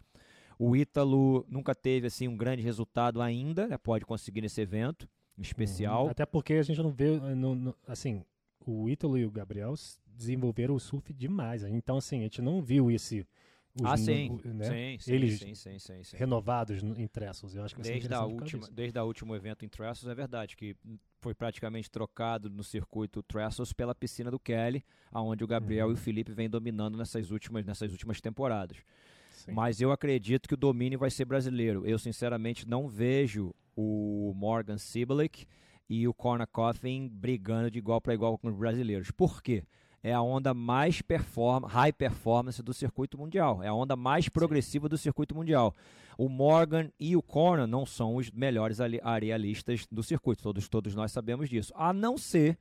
[0.58, 3.78] O Ítalo nunca teve assim um grande resultado ainda, né?
[3.78, 6.06] pode conseguir nesse evento especial.
[6.06, 6.12] Uhum.
[6.12, 8.24] Até porque a gente não vê, no, no, assim,
[8.66, 9.74] o Ítalo e o Gabriel
[10.06, 11.64] desenvolveram o surf demais.
[11.64, 13.26] Então, assim, a gente não viu esse
[13.86, 14.40] ah, sim.
[14.44, 14.98] Né?
[15.00, 17.56] sim, Eles sim, sim, sim, sim, renovados em Trestles.
[17.56, 20.76] Eu acho que desde a última, desde o último evento em Trestles é verdade que
[21.20, 25.92] foi praticamente trocado no circuito Trestles pela piscina do Kelly, aonde o Gabriel uhum.
[25.92, 28.78] e o Felipe vêm dominando nessas últimas nessas últimas temporadas.
[29.32, 29.52] Sim.
[29.52, 31.86] Mas eu acredito que o domínio vai ser brasileiro.
[31.86, 35.46] Eu sinceramente não vejo o Morgan Sibelic
[35.90, 39.12] e o Corner Coffin brigando de igual para igual com os brasileiros.
[39.12, 39.64] Por quê?
[40.04, 43.62] É a onda mais perform high performance do circuito mundial.
[43.62, 45.76] É a onda mais progressiva do circuito mundial.
[46.18, 50.44] O Morgan e o Corner não são os melhores arealistas do circuito.
[50.44, 51.74] Todos, todos nós sabemos disso.
[51.76, 52.58] A não ser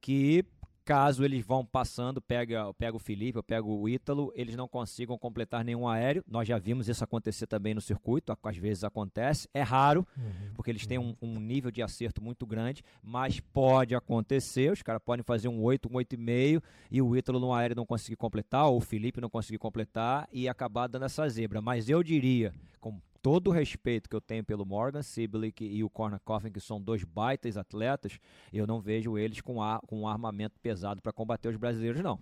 [0.00, 0.44] que
[0.84, 5.64] Caso eles vão passando, pega, pega o Felipe, pega o Ítalo, eles não consigam completar
[5.64, 6.22] nenhum aéreo.
[6.28, 9.48] Nós já vimos isso acontecer também no circuito, às vezes acontece.
[9.54, 13.94] É raro, uhum, porque eles têm um, um, nível de acerto muito grande, mas pode
[13.94, 14.70] acontecer.
[14.72, 18.16] Os caras podem fazer um 8, um 8,5 e o Ítalo no aéreo não conseguir
[18.16, 21.62] completar, ou o Felipe não conseguir completar e acabar dando essa zebra.
[21.62, 25.88] Mas eu diria, com todo o respeito que eu tenho pelo Morgan Siblick e o
[25.88, 28.18] Corner Coffin, que são dois baitas atletas,
[28.52, 32.20] eu não vejo eles com, ar, com um armamento pesado para combater os brasileiros, não.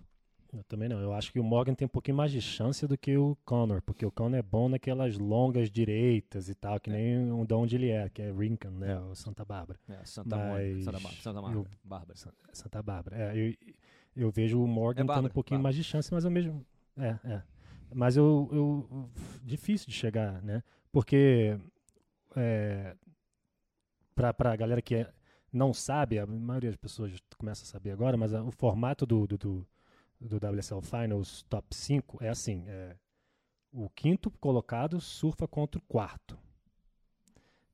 [0.53, 1.01] Eu também não.
[1.01, 3.81] Eu acho que o Morgan tem um pouquinho mais de chance do que o Connor,
[3.81, 6.93] porque o Connor é bom naquelas longas direitas e tal, que é.
[6.93, 8.97] nem um de onde ele é, que é Rincon, né?
[8.97, 9.77] O Santa Bárbara.
[9.89, 10.85] É, Santa, Mas...
[10.85, 11.69] Santa, Santa Bárbara.
[11.83, 12.19] Bárbara.
[12.53, 13.17] Santa Bárbara.
[13.17, 13.53] É, eu,
[14.15, 15.63] eu vejo o Morgan é tendo um pouquinho Bárbara.
[15.63, 16.65] mais de chance, mas eu mesmo.
[16.95, 17.43] É, é.
[17.93, 19.09] Mas eu, eu.
[19.43, 20.63] Difícil de chegar, né?
[20.93, 21.59] Porque.
[22.35, 22.95] É,
[24.15, 25.13] pra, pra galera que é,
[25.51, 29.27] não sabe, a maioria das pessoas começa a saber agora, mas a, o formato do,
[29.27, 29.67] do, do,
[30.21, 32.95] do WSL Finals Top 5 é assim: é,
[33.71, 36.37] o quinto colocado surfa contra o quarto.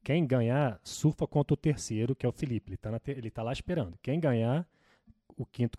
[0.02, 2.72] Quem ganhar, surfa contra o terceiro, que é o Felipe.
[2.72, 2.76] Ele
[3.28, 4.00] está tá lá esperando.
[4.02, 4.66] Quem ganhar,
[5.36, 5.78] o quinto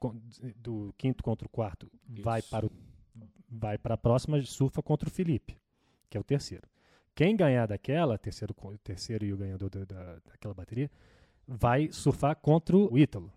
[0.57, 2.23] do quinto contra o quarto Isso.
[2.23, 2.71] vai para o
[3.51, 5.59] vai para a próxima, surfa contra o Felipe,
[6.09, 6.70] que é o terceiro.
[7.21, 10.91] Quem ganhar daquela, terceiro, terceiro e o ganhador da, da, daquela bateria,
[11.47, 13.31] vai surfar contra o Ítalo,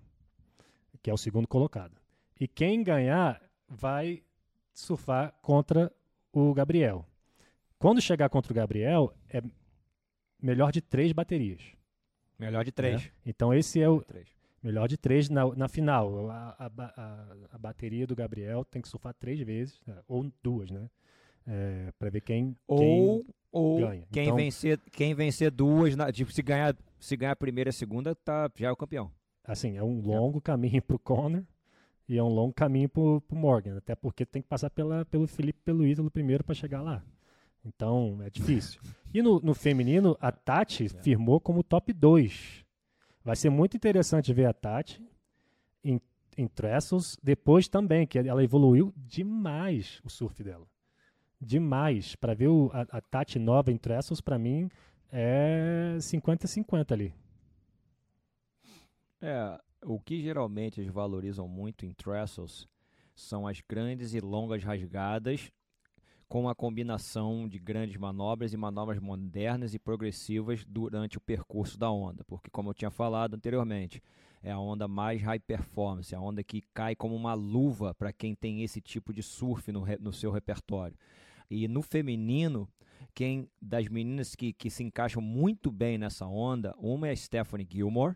[1.02, 2.00] que é o segundo colocado.
[2.40, 4.24] E quem ganhar vai
[4.74, 5.92] surfar contra
[6.32, 7.06] o Gabriel.
[7.78, 9.44] Quando chegar contra o Gabriel, é
[10.42, 11.62] melhor de três baterias.
[12.40, 13.04] Melhor de três.
[13.04, 13.12] Né?
[13.26, 14.02] Então esse é o
[14.64, 16.30] melhor de três na, na final.
[16.30, 20.02] A, a, a, a, bateria do Gabriel tem que surfar três vezes, né?
[20.08, 20.90] ou duas, né?
[21.46, 24.08] É, para ver quem, ou, quem ou ganha.
[24.12, 27.72] Quem, então, vencer, quem vencer duas, na, tipo, se ganhar, se ganhar a primeira e
[27.72, 29.12] a segunda, tá, já é o campeão.
[29.44, 30.42] Assim, é um longo é.
[30.42, 31.44] caminho pro Conor
[32.08, 35.28] e é um longo caminho pro, pro Morgan, até porque tem que passar pela, pelo
[35.28, 37.04] Felipe pelo Ítalo primeiro para chegar lá.
[37.66, 38.82] Então, é difícil.
[39.14, 40.90] e no, no feminino, a Tati é.
[40.90, 42.66] firmou como top 2.
[43.24, 45.02] Vai ser muito interessante ver a Tati
[45.84, 46.00] em,
[46.38, 50.68] em Trestles, depois também, que ela evoluiu demais o surf dela.
[51.44, 52.16] Demais.
[52.16, 54.70] Para ver o, a, a, Tati nova em Trestles, para mim,
[55.12, 57.14] é 50-50 ali.
[59.22, 62.68] É, o que geralmente eles valorizam muito em Trestles
[63.16, 65.52] são as grandes e longas rasgadas
[66.28, 71.92] com a combinação de grandes manobras e manobras modernas e progressivas durante o percurso da
[71.92, 74.02] onda, porque como eu tinha falado anteriormente,
[74.42, 78.34] é a onda mais high performance, a onda que cai como uma luva para quem
[78.34, 80.98] tem esse tipo de surf no, no seu repertório.
[81.50, 82.68] E no feminino,
[83.14, 87.68] quem das meninas que, que se encaixam muito bem nessa onda, uma é a Stephanie
[87.70, 88.16] Gilmore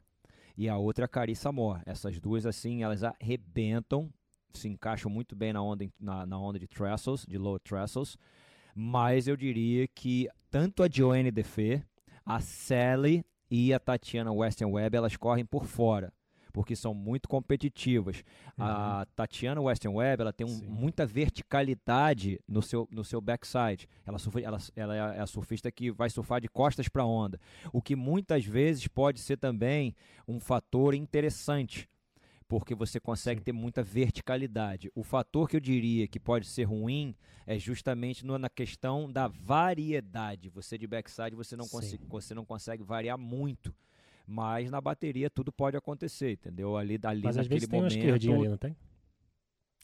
[0.58, 1.82] e a outra é a Carissa Moore.
[1.86, 4.12] Essas duas, assim, elas arrebentam
[4.54, 8.18] se encaixam muito bem na onda, na, na onda de trestles, de low trestles,
[8.74, 11.84] mas eu diria que tanto a Joanne Defé,
[12.26, 16.12] a Sally e a Tatiana Western Webb, elas correm por fora
[16.58, 18.24] porque são muito competitivas.
[18.58, 18.66] Uhum.
[18.66, 23.88] A Tatiana Western Webb, ela tem um, muita verticalidade no seu, no seu backside.
[24.04, 27.40] Ela, surfa, ela, ela é a surfista que vai surfar de costas para a onda,
[27.72, 29.94] o que muitas vezes pode ser também
[30.28, 31.88] um fator interessante
[32.48, 33.46] porque você consegue Sim.
[33.46, 34.90] ter muita verticalidade.
[34.96, 37.14] O fator que eu diria que pode ser ruim
[37.46, 40.50] é justamente no, na questão da variedade.
[40.50, 43.76] Você de backside você não, consegue, você não consegue variar muito.
[44.28, 46.76] Mas na bateria tudo pode acontecer, entendeu?
[46.76, 47.90] Ali, ali Mas naquele às vezes momento.
[47.90, 48.76] Tem uma esquerdinha ali, não tem?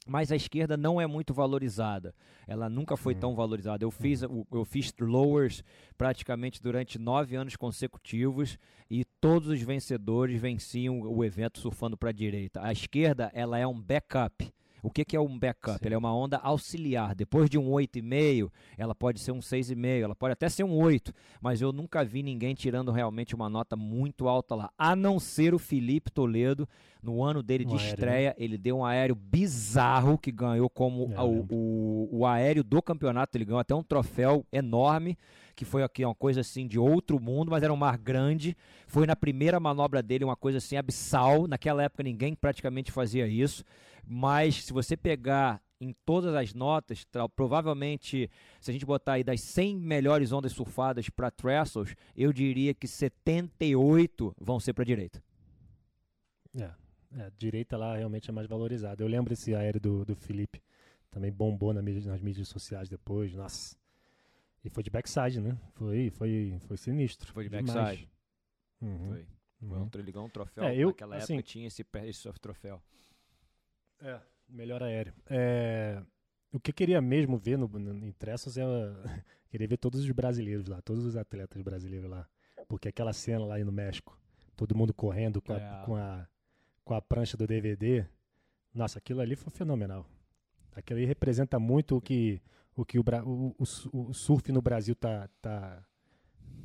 [0.05, 2.13] mas a esquerda não é muito valorizada.
[2.47, 3.19] Ela nunca foi hum.
[3.19, 3.83] tão valorizada.
[3.83, 4.45] Eu fiz, hum.
[4.51, 5.63] eu fiz lowers
[5.97, 8.57] praticamente durante nove anos consecutivos
[8.89, 12.61] e todos os vencedores venciam o evento surfando para a direita.
[12.61, 14.51] A esquerda ela é um backup.
[14.83, 15.79] O que, que é um backup?
[15.79, 15.85] Sim.
[15.85, 17.15] Ela é uma onda auxiliar.
[17.15, 21.13] Depois de um 8,5, ela pode ser um 6,5, ela pode até ser um 8,
[21.41, 25.53] mas eu nunca vi ninguém tirando realmente uma nota muito alta lá, a não ser
[25.53, 26.67] o Felipe Toledo.
[27.01, 27.89] No ano dele de aéreo, né?
[27.89, 28.35] estreia, né?
[28.37, 33.37] ele deu um aéreo bizarro que ganhou como é, o, o, o aéreo do campeonato.
[33.37, 35.17] Ele ganhou até um troféu enorme
[35.55, 38.55] que foi aqui uma coisa assim de outro mundo, mas era um mar grande.
[38.87, 41.47] Foi na primeira manobra dele uma coisa assim abissal.
[41.47, 43.63] Naquela época ninguém praticamente fazia isso.
[44.05, 49.41] Mas se você pegar em todas as notas, provavelmente, se a gente botar aí das
[49.41, 55.21] 100 melhores ondas surfadas para trestles, eu diria que 78 vão ser para direita.
[56.55, 56.71] É,
[57.17, 59.03] é, direita lá realmente é mais valorizada.
[59.03, 60.61] Eu lembro esse aéreo do, do Felipe,
[61.11, 63.75] também bombou na mídia, nas mídias sociais depois, nossa.
[64.63, 65.57] E foi de backside, né?
[65.73, 67.31] Foi, foi, foi sinistro.
[67.33, 68.09] Foi de backside.
[68.81, 69.09] Uhum.
[69.09, 69.27] Foi.
[69.67, 70.63] Foi um, ganhou um troféu.
[70.63, 72.81] É, eu, Naquela assim, época tinha esse, esse troféu.
[74.01, 75.13] É, melhor aéreo.
[75.29, 76.01] É,
[76.51, 78.63] o que eu queria mesmo ver no, no, em Tressos é.
[79.49, 82.27] queria ver todos os brasileiros lá, todos os atletas brasileiros lá.
[82.67, 84.17] Porque aquela cena lá no México,
[84.55, 85.85] todo mundo correndo com a, é.
[85.85, 86.27] com a,
[86.83, 88.05] com a prancha do DVD.
[88.73, 90.05] Nossa, aquilo ali foi fenomenal.
[90.75, 92.41] Aquilo ali representa muito o que
[92.75, 95.83] o, que o, o, o, o surf no Brasil tá, tá,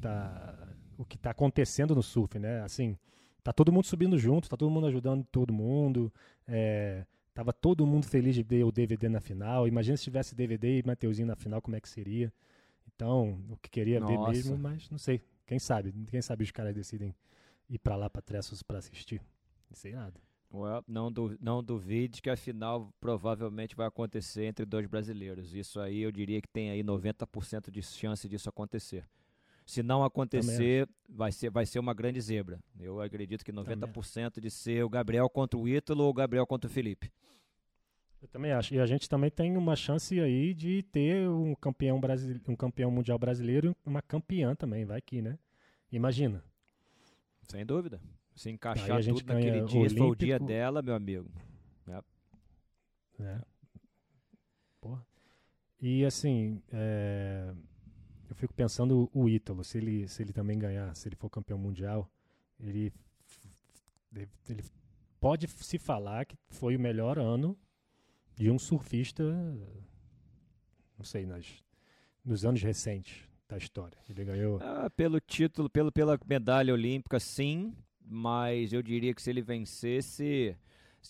[0.01, 2.63] tá o que está acontecendo no surf, né?
[2.63, 2.97] Assim,
[3.43, 6.13] tá todo mundo subindo junto, tá todo mundo ajudando todo mundo.
[6.47, 7.05] É,
[7.39, 9.69] Tava todo mundo feliz de ver o DVD na final.
[9.69, 12.33] Imagina se tivesse DVD e Mateuzinho na final, como é que seria.
[12.93, 14.13] Então, o que queria Nossa.
[14.13, 15.23] ver mesmo, mas não sei.
[15.47, 15.93] Quem sabe?
[16.11, 17.15] Quem sabe os caras decidem
[17.71, 19.23] ir para lá para Tressos para assistir.
[19.71, 20.21] Não sei nada.
[20.53, 25.55] Well, não, du não duvide que a final provavelmente vai acontecer entre dois brasileiros.
[25.55, 29.05] Isso aí eu diria que tem aí 90% de chance disso acontecer.
[29.67, 32.59] Se não acontecer, vai ser, vai ser uma grande zebra.
[32.81, 36.67] Eu acredito que 90% de ser o Gabriel contra o Ítalo ou o Gabriel contra
[36.67, 37.13] o Felipe.
[38.23, 38.75] Eu também acho.
[38.75, 42.41] E a gente também tem uma chance aí de ter um campeão, brasile...
[42.49, 45.39] um campeão mundial brasileiro e uma campeã também, vai aqui, né?
[45.93, 46.43] Imagina.
[47.43, 48.01] Sem dúvida.
[48.39, 49.99] Se encaixar tudo naquele dia, Olímpico.
[49.99, 51.31] foi o dia dela, meu amigo.
[51.89, 52.03] É.
[53.21, 53.41] é.
[54.81, 55.05] Porra.
[55.81, 57.53] E assim, é
[58.29, 61.59] eu fico pensando o Ítalo, se ele, se ele também ganhar, se ele for campeão
[61.59, 62.11] mundial,
[62.61, 62.93] ele,
[64.49, 64.63] ele
[65.19, 67.57] pode se falar que foi o melhor ano
[68.37, 69.25] de um surfista,
[70.97, 71.65] não sei, nas,
[72.25, 73.99] nos anos recentes da história.
[74.09, 74.61] Ele ganhou.
[74.63, 77.75] Ah, pelo título, pelo, pela medalha olímpica, sim,
[78.09, 80.57] mas eu diria que se ele vencesse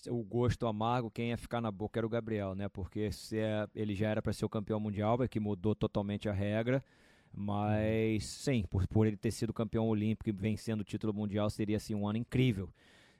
[0.07, 2.69] o gosto amargo, quem ia ficar na boca era o Gabriel, né?
[2.69, 6.33] Porque se é, ele já era para ser o campeão mundial, que mudou totalmente a
[6.33, 6.83] regra.
[7.31, 11.77] Mas sim, por, por ele ter sido campeão olímpico e vencendo o título mundial, seria
[11.77, 12.69] assim um ano incrível.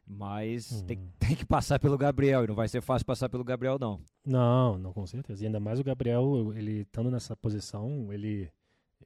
[0.05, 0.87] Mas uhum.
[0.87, 4.01] tem, tem, que passar pelo Gabriel, e não vai ser fácil passar pelo Gabriel, não.
[4.25, 5.43] Não, não, com certeza.
[5.43, 8.49] E ainda mais o Gabriel, ele estando nessa posição, ele,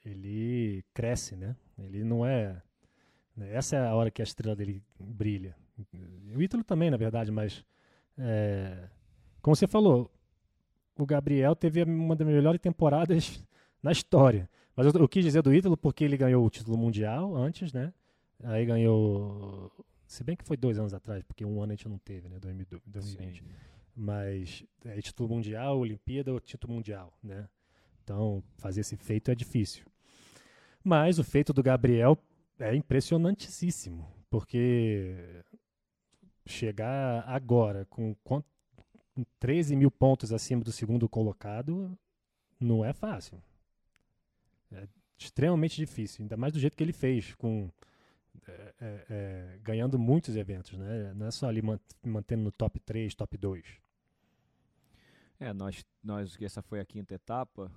[0.06, 1.56] ele cresce, né?
[1.78, 2.62] Ele não é.
[3.36, 3.54] Né?
[3.54, 5.56] Essa é a hora que a estrela dele brilha.
[6.36, 7.66] O Ítalo também, na verdade, mas.
[8.18, 8.90] É,
[9.42, 10.12] como você falou,
[10.98, 13.44] o Gabriel teve uma das melhores temporadas
[13.82, 14.50] na história.
[14.76, 17.94] Mas eu, eu, quis dizer do Ítalo porque ele ganhou o título mundial antes, né?
[18.44, 19.72] Aí ganhou.
[20.06, 22.38] Se bem que foi dois anos atrás, porque um ano a gente não teve, né?
[22.40, 23.40] 2020.
[23.40, 23.50] Sim.
[23.96, 27.48] Mas é, título mundial, Olimpíada ou título mundial, né?
[28.04, 29.86] Então, fazer esse feito é difícil.
[30.84, 32.18] Mas o feito do Gabriel
[32.60, 35.44] é impressionantíssimo, porque
[36.46, 38.44] chegar agora com, com
[39.40, 41.98] 13 mil pontos acima do segundo colocado
[42.60, 43.42] não é fácil.
[44.72, 44.88] É
[45.18, 47.70] extremamente difícil, ainda mais do jeito que ele fez, com
[48.48, 51.14] é, é, é ganhando muitos eventos, né?
[51.14, 51.62] Não é só ali
[52.04, 53.84] mantendo no top 3, top 2.
[55.40, 57.72] É, nós, nós, essa foi a quinta etapa,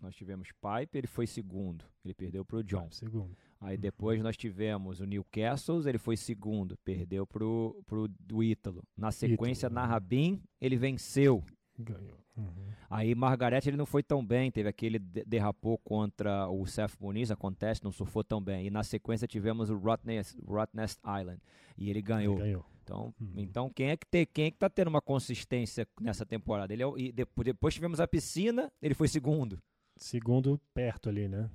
[0.00, 2.84] nós tivemos Pipe, ele foi segundo, ele perdeu para o John.
[2.84, 3.36] Pipe, segundo.
[3.60, 8.82] Aí depois nós tivemos o Newcastle, ele foi segundo, perdeu para o Ítalo.
[8.96, 11.42] Na sequência, Ítalo, na Rabin, ele venceu.
[11.78, 12.18] Ganhou.
[12.36, 12.66] Uhum.
[12.90, 17.82] Aí Margaret ele não foi tão bem, teve aquele derrapou contra o Seth Muniz, acontece,
[17.82, 18.66] não surfou tão bem.
[18.66, 21.40] E na sequência tivemos o Rottnest, Rottnest Island
[21.78, 22.34] e ele ganhou.
[22.34, 22.66] Ele ganhou.
[22.82, 23.32] Então, uhum.
[23.36, 26.72] então quem é que tem, quem é que tá tendo uma consistência nessa temporada?
[26.72, 29.58] Ele é, e depois, depois tivemos a piscina, ele foi segundo.
[29.96, 31.50] Segundo perto ali, né?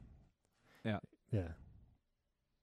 [0.84, 1.00] É.
[1.32, 1.61] É.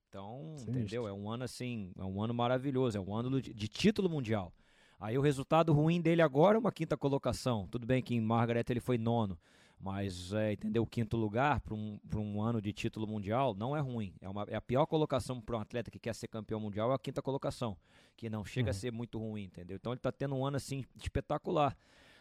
[0.09, 0.71] Então, Sinistro.
[0.71, 1.09] entendeu?
[1.09, 4.53] É um ano assim, é um ano maravilhoso, é um ano de, de título mundial.
[4.99, 7.69] Aí o resultado ruim dele agora é uma quinta colocação.
[7.71, 9.39] Tudo bem que em Margaret ele foi nono,
[9.79, 10.83] mas é, entendeu?
[10.83, 14.13] O quinto lugar para um, um ano de título mundial não é ruim.
[14.21, 16.95] É, uma, é a pior colocação para um atleta que quer ser campeão mundial é
[16.95, 17.77] a quinta colocação,
[18.17, 18.71] que não chega uhum.
[18.71, 19.77] a ser muito ruim, entendeu?
[19.77, 21.77] Então ele está tendo um ano assim espetacular.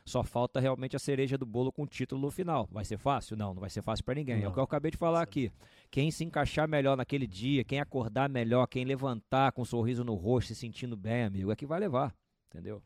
[0.07, 2.67] Só falta realmente a cereja do bolo com o título no final.
[2.71, 3.35] Vai ser fácil?
[3.35, 4.37] Não, não vai ser fácil para ninguém.
[4.37, 4.45] Não.
[4.45, 5.51] É o que eu acabei de falar aqui.
[5.91, 10.15] Quem se encaixar melhor naquele dia, quem acordar melhor, quem levantar com um sorriso no
[10.15, 12.15] rosto, se sentindo bem, amigo, é que vai levar
[12.57, 12.81] entendeu?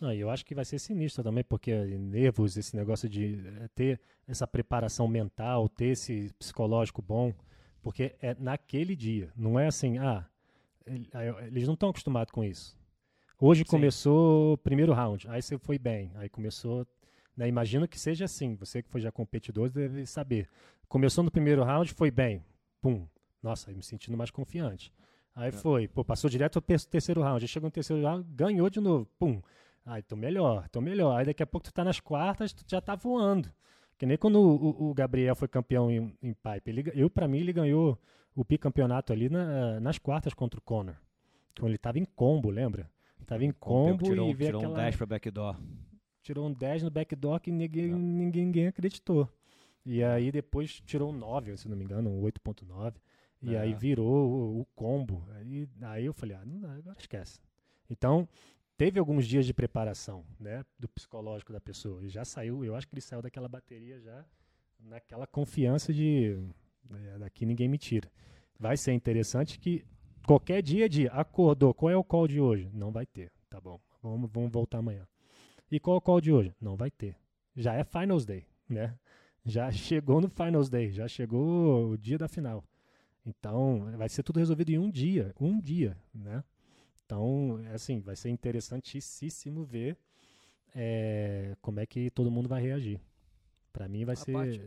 [0.00, 4.00] Não, eu acho que vai ser sinistro também, porque nervos, esse negócio de eh, ter
[4.26, 7.32] essa preparação mental, ter esse psicológico bom,
[7.80, 10.26] porque é naquele dia, não é assim, ah,
[11.46, 12.76] eles não estão acostumados com isso.
[13.46, 13.72] Hoje Sim.
[13.72, 16.86] começou o primeiro round, aí você foi bem, aí começou,
[17.36, 20.48] né, imagino que seja assim, você que foi já competidor deve saber.
[20.88, 22.42] Começou no primeiro round, foi bem,
[22.80, 23.06] pum,
[23.42, 24.90] nossa, me sentindo mais confiante.
[25.34, 25.52] Aí é.
[25.52, 27.44] foi, pô, passou direto ao terceiro round.
[27.44, 29.06] Aí chegou no terceiro round, ganhou de novo.
[29.18, 29.42] Pum.
[29.84, 31.14] Aí tô melhor, tô melhor.
[31.18, 33.52] Aí daqui a pouco tu tá nas quartas, tu já tá voando.
[33.98, 36.70] Que nem quando o, o Gabriel foi campeão em, em pipe.
[36.70, 38.00] Ele, eu, para mim, ele ganhou
[38.34, 40.96] o bicampeonato ali na, nas quartas contra o Conor.
[41.54, 42.90] Quando ele tava em combo, lembra?
[43.26, 44.74] Tava em combo tirou, e veio tirou aquela...
[44.74, 45.56] um 10 pra backdoor.
[46.22, 49.28] Tirou um 10 no backdoor que ninguém, ninguém, ninguém acreditou.
[49.84, 52.94] E aí depois tirou um 9, se não me engano, um 8.9.
[53.42, 53.58] E é.
[53.58, 55.26] aí virou o, o combo.
[55.34, 57.38] Aí, aí eu falei, ah, não, agora esquece.
[57.90, 58.26] Então,
[58.76, 62.02] teve alguns dias de preparação, né, do psicológico da pessoa.
[62.02, 64.24] E já saiu, eu acho que ele saiu daquela bateria já
[64.80, 66.38] naquela confiança de
[66.92, 68.10] é, daqui ninguém me tira.
[68.58, 69.84] Vai ser interessante que
[70.24, 72.70] qualquer dia é dia, acordou, qual é o call de hoje?
[72.72, 73.80] Não vai ter, tá bom.
[74.02, 75.06] Vamos, vamos voltar amanhã.
[75.70, 76.54] E qual qual de hoje?
[76.60, 77.16] Não vai ter.
[77.56, 78.96] Já é Finals Day, né?
[79.44, 82.64] Já chegou no Finals Day, já chegou o dia da final.
[83.26, 86.44] Então, vai ser tudo resolvido em um dia, um dia, né?
[87.04, 89.96] Então, assim, vai ser interessantíssimo ver
[90.74, 93.00] é, como é que todo mundo vai reagir.
[93.72, 94.60] Para mim vai a ser parte...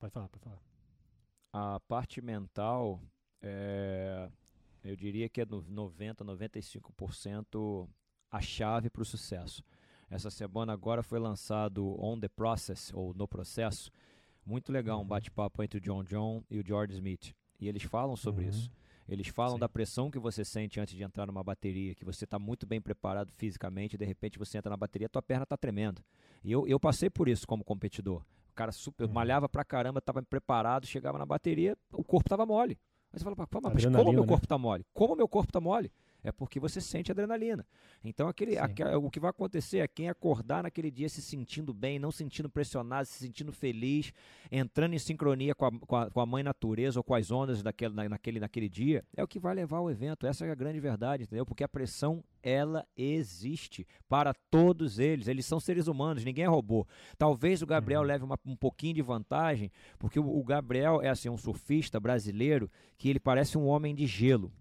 [0.00, 0.62] Pode falar, pode falar.
[1.52, 3.00] A parte mental,
[3.42, 4.30] é,
[4.82, 7.86] eu diria que é no 90, 95%
[8.30, 9.62] a chave para o sucesso.
[10.08, 13.90] Essa semana agora foi lançado On the Process, ou No Processo.
[14.44, 15.06] Muito legal, um uhum.
[15.06, 17.34] bate-papo entre o John John e o George Smith.
[17.60, 18.50] E eles falam sobre uhum.
[18.50, 18.72] isso.
[19.06, 19.60] Eles falam Sim.
[19.60, 22.80] da pressão que você sente antes de entrar numa bateria, que você está muito bem
[22.80, 26.02] preparado fisicamente, e de repente você entra na bateria, tua perna está tremendo.
[26.42, 28.24] E eu, eu passei por isso como competidor.
[28.50, 29.12] O cara super, uhum.
[29.12, 32.78] malhava pra caramba, estava preparado, chegava na bateria, o corpo estava mole.
[33.12, 33.36] Aí você fala,
[33.72, 34.62] mas como meu corpo está né?
[34.62, 34.86] mole?
[34.92, 35.90] Como meu corpo está mole?
[36.22, 37.66] É porque você sente adrenalina.
[38.04, 41.98] Então, aquele, aquele, o que vai acontecer é quem acordar naquele dia se sentindo bem,
[41.98, 44.12] não sentindo pressionado, se sentindo feliz,
[44.50, 47.62] entrando em sincronia com a, com a, com a mãe natureza ou com as ondas
[47.62, 50.26] daquele, naquele, naquele dia, é o que vai levar ao evento.
[50.26, 51.46] Essa é a grande verdade, entendeu?
[51.46, 55.28] Porque a pressão, ela existe para todos eles.
[55.28, 56.86] Eles são seres humanos, ninguém é robô.
[57.18, 58.06] Talvez o Gabriel uhum.
[58.06, 62.70] leve uma, um pouquinho de vantagem, porque o, o Gabriel é assim um surfista brasileiro
[62.96, 64.52] que ele parece um homem de gelo.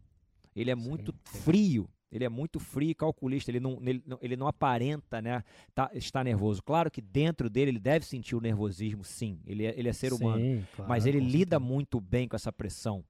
[0.60, 1.40] Ele é muito sim.
[1.40, 1.90] frio.
[2.12, 5.44] Ele é muito frio e calculista, ele não, ele, ele não aparenta né,
[5.76, 6.62] tá, estar nervoso.
[6.64, 9.40] Claro que dentro dele ele deve sentir o nervosismo, sim.
[9.46, 10.40] Ele é, ele é ser humano.
[10.40, 11.60] Sim, claro, mas ele lida certeza.
[11.60, 13.04] muito bem com essa pressão.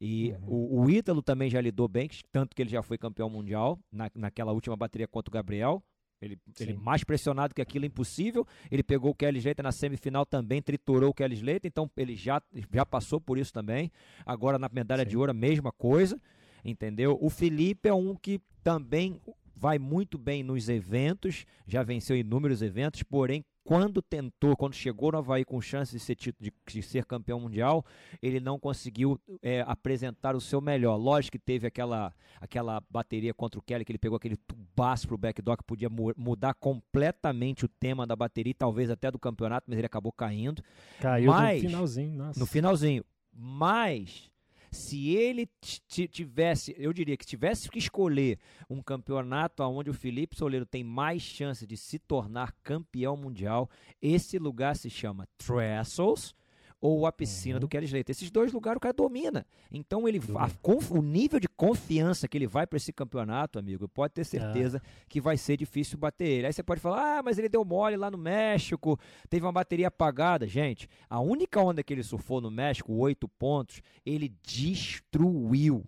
[0.00, 0.46] E uhum.
[0.46, 4.10] o, o Ítalo também já lidou bem, tanto que ele já foi campeão mundial na,
[4.14, 5.82] naquela última bateria contra o Gabriel.
[6.20, 8.46] Ele, ele, mais pressionado que aquilo é impossível.
[8.70, 12.40] Ele pegou o Kelly Slater na semifinal também, triturou o Kelly Slater, então ele já,
[12.72, 13.92] já passou por isso também.
[14.24, 15.10] Agora na medalha Sim.
[15.10, 16.18] de ouro, a mesma coisa
[16.66, 17.16] entendeu?
[17.20, 19.20] O Felipe é um que também
[19.54, 25.18] vai muito bem nos eventos, já venceu inúmeros eventos, porém quando tentou, quando chegou no
[25.18, 27.84] Havaí com chance de ser, de, de ser campeão mundial,
[28.22, 30.96] ele não conseguiu é, apresentar o seu melhor.
[30.96, 35.18] Lógico que teve aquela, aquela bateria contra o Kelly, que ele pegou aquele tubaço pro
[35.18, 39.78] backdoor, que podia mu mudar completamente o tema da bateria, talvez até do campeonato, mas
[39.78, 40.62] ele acabou caindo.
[41.00, 42.38] Caiu mas, no finalzinho, nossa.
[42.38, 43.04] No finalzinho.
[43.32, 44.30] Mas
[44.70, 45.48] se ele
[45.88, 51.22] tivesse, eu diria que tivesse que escolher um campeonato onde o Felipe Soleiro tem mais
[51.22, 53.68] chance de se tornar campeão mundial,
[54.00, 56.34] esse lugar se chama Trestles
[56.80, 57.60] ou a piscina uhum.
[57.60, 58.12] do Kelly Slater.
[58.12, 59.46] Esses dois lugares o cara domina.
[59.70, 60.50] Então ele a,
[60.90, 65.04] o nível de confiança que ele vai para esse campeonato, amigo, pode ter certeza ah.
[65.08, 66.46] que vai ser difícil bater ele.
[66.46, 69.88] Aí você pode falar: "Ah, mas ele deu mole lá no México, teve uma bateria
[69.88, 70.46] apagada".
[70.46, 75.84] Gente, a única onda que ele surfou no México, oito pontos, ele destruiu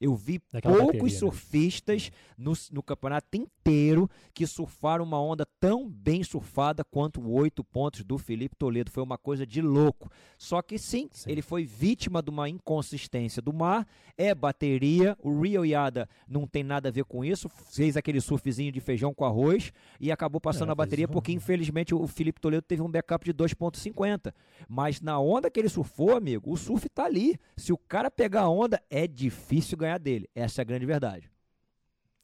[0.00, 1.18] eu vi Daquela poucos bateria, né?
[1.18, 2.16] surfistas né?
[2.38, 8.18] no, no, campeonato inteiro que surfaram uma onda tão bem surfada quanto oito pontos do
[8.18, 8.90] Felipe Toledo.
[8.90, 10.10] Foi uma coisa de louco.
[10.36, 13.86] Só que sim, sim, ele foi vítima de uma inconsistência do mar.
[14.16, 15.16] É bateria.
[15.22, 17.48] O Rio Yada não tem nada a ver com isso.
[17.48, 21.94] Fez aquele surfzinho de feijão com arroz e acabou passando é, a bateria porque infelizmente
[21.94, 24.32] o Felipe Toledo teve um backup de 2.50.
[24.68, 27.38] Mas na onda que ele surfou, amigo, o surf tá ali.
[27.56, 30.28] Se o cara pegar a onda, é difícil ganhar ganhar dele.
[30.34, 31.30] Essa é a grande verdade.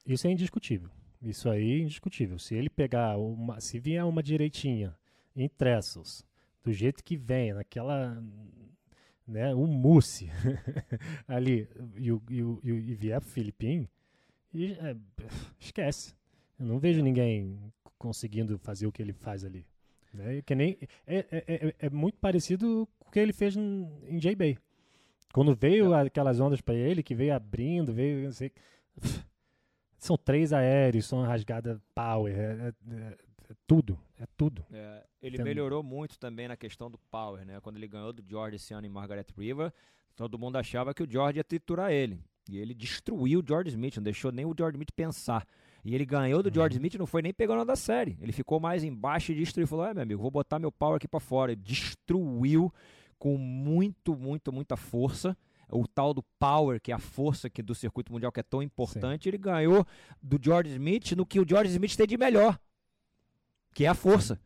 [0.06, 0.90] Isso é indiscutível.
[1.22, 2.38] Isso aí é indiscutível.
[2.38, 4.96] Se ele pegar uma, se vier uma direitinha
[5.36, 6.24] em Trestles,
[6.64, 8.22] do jeito que vem, naquela,
[9.26, 10.28] né, um mousse
[11.26, 13.88] ali, e, o, e, o, e vier pro Filipinho,
[14.52, 14.96] e, é,
[15.58, 16.14] esquece.
[16.58, 19.64] Eu não vejo ninguém conseguindo fazer o que ele faz ali.
[20.12, 20.42] Né?
[20.42, 24.18] Que nem, é, é, é, é muito parecido com o que ele fez em, em
[24.18, 24.58] J-Bay.
[25.32, 26.02] Quando veio é.
[26.02, 28.24] aquelas ondas para ele, que veio abrindo, veio.
[28.24, 28.52] Não sei,
[29.98, 33.18] são três aéreos, são rasgada power, é, é, é,
[33.50, 34.64] é tudo, é tudo.
[34.72, 35.44] É, ele Tem...
[35.44, 37.60] melhorou muito também na questão do power, né?
[37.60, 39.72] Quando ele ganhou do George esse ano em Margaret River,
[40.16, 42.20] todo mundo achava que o George ia triturar ele.
[42.50, 45.46] E ele destruiu o George Smith, não deixou nem o George Smith pensar.
[45.84, 46.54] E ele ganhou do uhum.
[46.54, 48.16] George Smith, não foi nem pegando da série.
[48.20, 49.66] Ele ficou mais embaixo e destruiu.
[49.66, 51.52] Falou: É, meu amigo, vou botar meu power aqui para fora.
[51.52, 52.72] Ele destruiu
[53.22, 55.38] com muito, muito, muita força.
[55.70, 58.60] O tal do power, que é a força que do circuito mundial que é tão
[58.60, 59.28] importante, Sim.
[59.30, 59.86] ele ganhou
[60.20, 62.58] do George Smith no que o George Smith tem de melhor,
[63.72, 64.40] que é a força.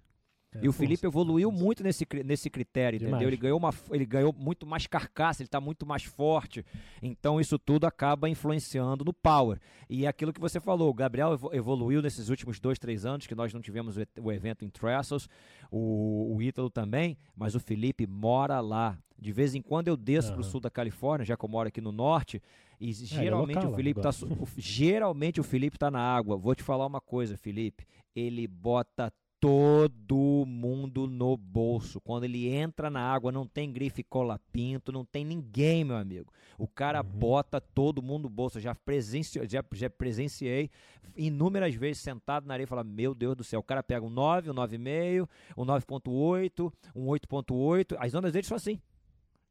[0.55, 3.14] É, e o Felipe evoluiu muito nesse, nesse critério, Demais.
[3.14, 3.28] entendeu?
[3.28, 6.64] Ele ganhou, uma, ele ganhou muito mais carcaça, ele está muito mais forte.
[7.03, 9.59] Então isso tudo acaba influenciando no power.
[9.88, 13.34] E é aquilo que você falou, o Gabriel evoluiu nesses últimos dois, três anos, que
[13.34, 15.28] nós não tivemos o evento em Trestles,
[15.70, 18.99] o, o Ítalo também, mas o Felipe mora lá.
[19.18, 20.34] De vez em quando eu desço uhum.
[20.34, 22.42] pro sul da Califórnia, já que eu moro aqui no norte,
[22.78, 26.36] e é, geralmente é, o Felipe tá o, geralmente o Felipe tá na água.
[26.36, 29.11] Vou te falar uma coisa, Felipe, ele bota
[29.41, 32.01] todo mundo no bolso.
[32.01, 36.32] Quando ele entra na água, não tem grife cola pinto, não tem ninguém, meu amigo.
[36.59, 37.09] O cara uhum.
[37.09, 38.61] bota todo mundo no bolso.
[38.61, 39.41] já, presenci...
[39.47, 40.70] já, já presenciei
[41.16, 44.11] inúmeras vezes sentado na areia e falar: Meu Deus do céu, o cara pega um
[44.11, 47.97] 9, um 9,5, um 9,8, um 8,8.
[47.99, 48.80] As ondas dele são assim.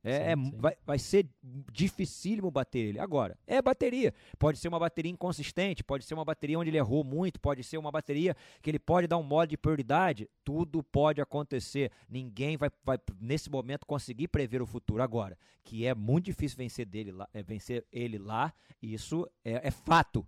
[0.05, 0.57] É, é, sim, sim.
[0.57, 1.27] Vai, vai ser
[1.73, 2.99] dificílimo bater ele.
[2.99, 4.13] Agora, é bateria.
[4.37, 7.79] Pode ser uma bateria inconsistente, pode ser uma bateria onde ele errou muito, pode ser
[7.79, 10.29] uma bateria que ele pode dar um modo de prioridade.
[10.43, 11.91] Tudo pode acontecer.
[12.07, 15.01] Ninguém vai, vai nesse momento, conseguir prever o futuro.
[15.01, 19.71] Agora, que é muito difícil vencer, dele lá, é, vencer ele lá, isso é, é
[19.71, 20.25] fato.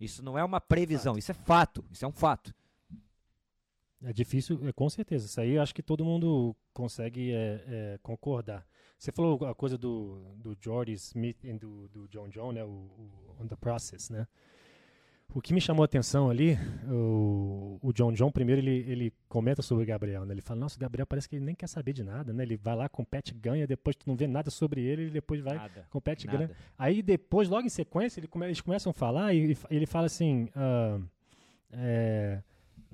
[0.00, 1.18] Isso não é uma previsão, fato.
[1.20, 1.84] isso é fato.
[1.92, 2.52] Isso é um fato.
[4.02, 5.26] É difícil, é, com certeza.
[5.26, 8.66] Isso aí acho que todo mundo consegue é, é, concordar.
[8.98, 12.64] Você falou a coisa do, do Jordy Smith e do, do John John, né?
[12.64, 14.26] O, o, On The Process, né?
[15.34, 16.56] O que me chamou a atenção ali,
[16.88, 20.32] o, o John John, primeiro ele, ele comenta sobre o Gabriel, né?
[20.32, 22.42] Ele fala, nossa, o Gabriel parece que ele nem quer saber de nada, né?
[22.42, 25.56] Ele vai lá, compete, ganha, depois tu não vê nada sobre ele, e depois vai,
[25.56, 26.38] nada, compete, nada.
[26.38, 26.50] ganha.
[26.78, 30.06] Aí depois, logo em sequência, ele come, eles começam a falar e, e ele fala
[30.06, 31.04] assim, uh,
[31.72, 32.42] é,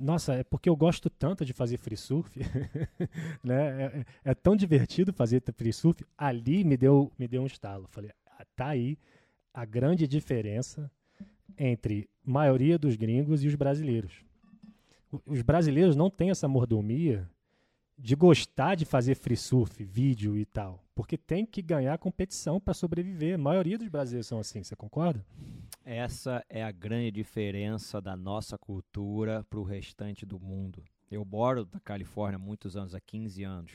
[0.02, 2.38] nossa, é porque eu gosto tanto de fazer free surf,
[3.42, 3.82] né?
[3.82, 6.04] É, é, é, tão divertido fazer free surf.
[6.18, 7.86] Ali me deu, me deu um estalo.
[7.88, 8.98] Falei, ah, tá aí
[9.54, 10.90] a grande diferença
[11.56, 14.24] entre maioria dos gringos e os brasileiros.
[15.26, 17.28] Os brasileiros não têm essa mordomia
[17.98, 22.74] de gostar de fazer free surf, vídeo e tal, porque tem que ganhar competição para
[22.74, 23.34] sobreviver.
[23.34, 25.24] A maioria dos brasileiros são assim, você concorda?
[25.84, 30.84] Essa é a grande diferença da nossa cultura para o restante do mundo.
[31.10, 33.72] Eu moro na Califórnia há muitos anos, há 15 anos,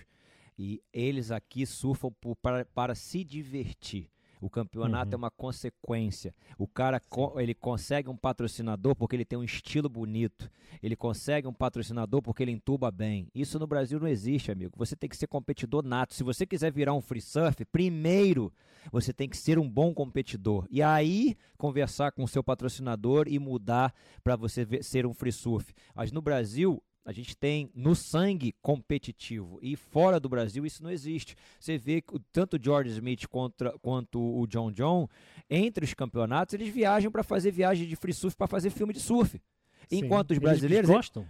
[0.58, 4.10] e eles aqui surfam por, para, para se divertir.
[4.42, 5.22] O campeonato é uhum.
[5.22, 6.34] é uma consequência.
[6.58, 10.50] O cara co ele consegue um patrocinador porque ele tem um estilo bonito.
[10.82, 13.28] Ele consegue um patrocinador porque ele entuba bem.
[13.34, 14.74] Isso no Brasil não existe, amigo.
[14.78, 16.14] Você tem que ser competidor nato.
[16.14, 18.52] Se você quiser virar um free surf, primeiro
[18.92, 20.68] você tem que ser um bom competidor.
[20.70, 25.32] E aí conversar com o seu patrocinador e mudar para você ver, ser um free
[25.32, 25.74] surf.
[25.96, 29.58] Mas no Brasil, a gente tem no sangue competitivo.
[29.62, 31.38] E fora do Brasil isso não existe.
[31.58, 35.08] Você vê que tanto o George Smith contra, quanto o John John,
[35.50, 39.00] entre os campeonatos, eles viajam para fazer viagem de free surf, para fazer filme de
[39.00, 39.42] surf.
[39.88, 40.00] Sim.
[40.00, 40.90] Enquanto os brasileiros.
[40.90, 41.26] Eles gostam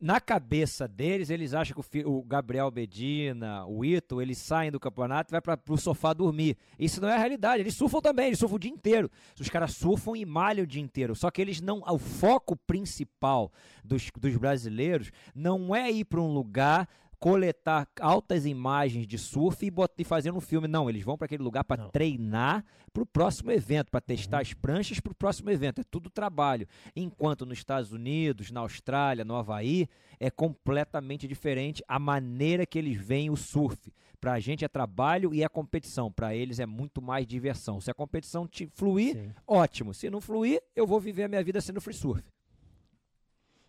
[0.00, 5.30] na cabeça deles, eles acham que o, Gabriel Bedina, o Ito, eles saem do campeonato
[5.30, 6.56] e vai para o sofá dormir.
[6.78, 7.62] Isso não é a realidade.
[7.62, 9.10] Eles surfam também, eles surfam o dia inteiro.
[9.38, 11.14] Os caras surfam e malham o dia inteiro.
[11.14, 11.82] Só que eles não.
[11.86, 13.52] O foco principal
[13.84, 16.88] dos, dos brasileiros não é ir para um lugar
[17.20, 20.66] coletar altas imagens de surf e, e fazer um filme.
[20.66, 24.42] Não, eles vão para aquele lugar para treinar para o próximo evento, para testar uhum.
[24.42, 25.82] as pranchas para o próximo evento.
[25.82, 26.66] É tudo trabalho.
[26.96, 29.86] Enquanto nos Estados Unidos, na Austrália, no Havaí,
[30.18, 33.92] é completamente diferente a maneira que eles veem o surf.
[34.18, 36.10] Para a gente é trabalho e é competição.
[36.10, 37.80] Para eles é muito mais diversão.
[37.80, 39.30] Se a competição te fluir, Sim.
[39.46, 39.94] ótimo.
[39.94, 42.24] Se não fluir, eu vou viver a minha vida sendo free surf.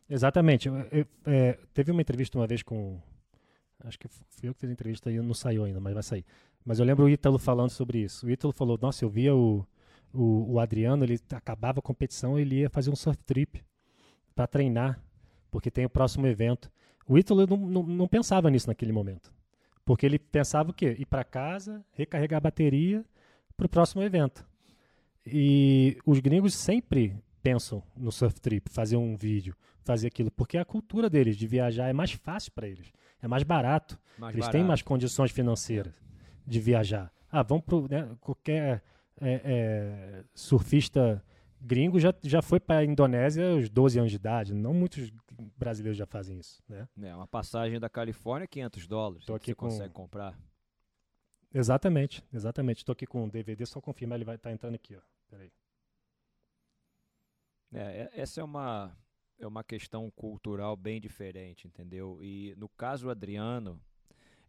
[0.10, 0.68] Exatamente.
[0.68, 3.00] Eu, eu, é, teve uma entrevista uma vez com
[3.84, 6.26] Acho que fui eu que fiz a entrevista e não saiu ainda, mas vai sair.
[6.66, 8.26] Mas eu lembro o Ítalo falando sobre isso.
[8.26, 9.66] O Ítalo falou: Nossa, eu via o,
[10.14, 13.64] o, o Adriano, ele acabava a competição, ele ia fazer um surf trip
[14.36, 15.02] para treinar,
[15.50, 16.72] porque tem o próximo evento.
[17.08, 19.34] O Ítalo não, não, não, pensava nisso naquele momento.
[19.84, 20.96] Porque ele pensava o quê?
[21.00, 23.04] Ir para casa, recarregar a bateria
[23.58, 24.46] para o próximo evento.
[25.26, 30.66] E os gringos sempre pensam no surf trip, fazer um vídeo, fazer aquilo, porque a
[30.66, 32.92] cultura deles de viajar é mais fácil para eles
[33.22, 34.00] é mais barato.
[34.18, 34.58] Mais eles barato.
[34.58, 35.94] têm mais condições financeiras
[36.46, 37.12] de viajar.
[37.32, 38.84] Ah, vamos para né, qualquer
[39.22, 41.24] é, é, surfista
[41.62, 44.54] gringo já, já foi para a Indonésia aos 12 anos de idade.
[44.54, 45.12] Não muitos
[45.58, 46.88] brasileiros já fazem isso, né?
[47.02, 49.26] É, uma passagem da Califórnia, 500 dólares.
[49.26, 49.68] Tô aqui você com...
[49.68, 50.38] consegue comprar.
[51.54, 52.78] Exatamente, exatamente.
[52.80, 55.02] Estou aqui com o DVD, só confirmar, ele vai estar tá entrando aqui, ó.
[55.30, 55.52] Peraí.
[57.74, 58.96] É, é essa é uma
[59.42, 62.20] é uma questão cultural bem diferente, entendeu?
[62.22, 63.82] E no caso Adriano,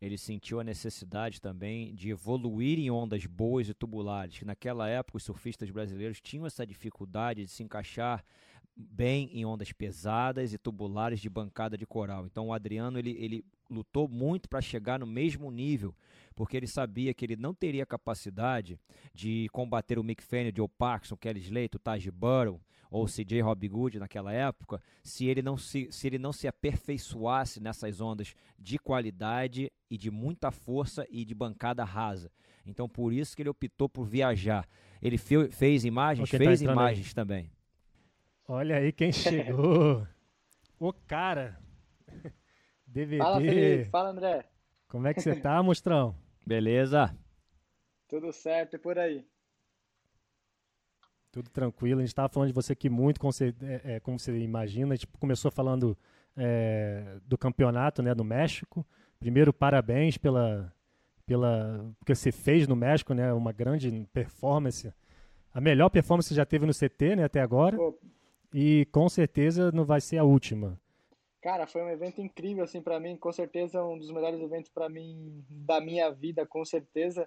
[0.01, 4.43] ele sentiu a necessidade também de evoluir em ondas boas e tubulares.
[4.43, 8.23] Naquela época, os surfistas brasileiros tinham essa dificuldade de se encaixar
[8.77, 12.27] bem em ondas pesadas e tubulares de bancada de coral.
[12.27, 15.95] Então, o Adriano ele, ele lutou muito para chegar no mesmo nível,
[16.35, 18.79] porque ele sabia que ele não teria capacidade
[19.15, 22.61] de combater o Mick Fanning, o Joe Parkinson, o Kelly Slater, o Taj Burrow,
[22.93, 27.59] ou CJ Rob Good naquela época, se ele não se, se ele não se aperfeiçoasse
[27.59, 32.31] nessas ondas de qualidade e de muita força e de bancada rasa.
[32.67, 34.69] Então por isso que ele optou por viajar.
[35.01, 37.15] Ele fe, fez imagens, tá fez tá imagens aí.
[37.15, 37.51] também.
[38.47, 40.07] Olha aí quem chegou.
[40.79, 41.59] o cara.
[42.87, 43.19] DVD.
[43.19, 43.91] Fala, Felipe.
[43.91, 44.49] Fala, André.
[44.87, 46.15] Como é que você tá, mostrão?
[46.47, 47.17] Beleza.
[48.07, 49.27] Tudo certo e por aí.
[51.33, 52.01] Tudo tranquilo.
[52.01, 54.93] A gente estava falando de você aqui muito, como você, é, é, como você imagina.
[54.93, 55.97] A gente começou falando
[56.37, 58.85] é, do campeonato né, no México.
[59.19, 60.71] Primeiro, parabéns pela,
[61.25, 63.33] pela que você fez no México, né?
[63.33, 64.93] Uma grande performance.
[65.55, 67.77] A melhor performance que já teve no CT, né, até agora.
[67.77, 67.99] Pô.
[68.53, 70.79] E com certeza não vai ser a última.
[71.41, 74.89] Cara, foi um evento incrível assim para mim, com certeza um dos melhores eventos para
[74.89, 77.27] mim da minha vida, com certeza.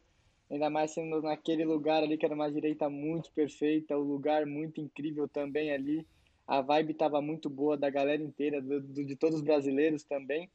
[0.50, 4.80] Ainda mais sendo naquele lugar ali que era uma direita muito perfeita, o lugar muito
[4.80, 6.06] incrível também ali.
[6.48, 10.50] A vibe estava muito boa da galera inteira, do, do, de todos os brasileiros também.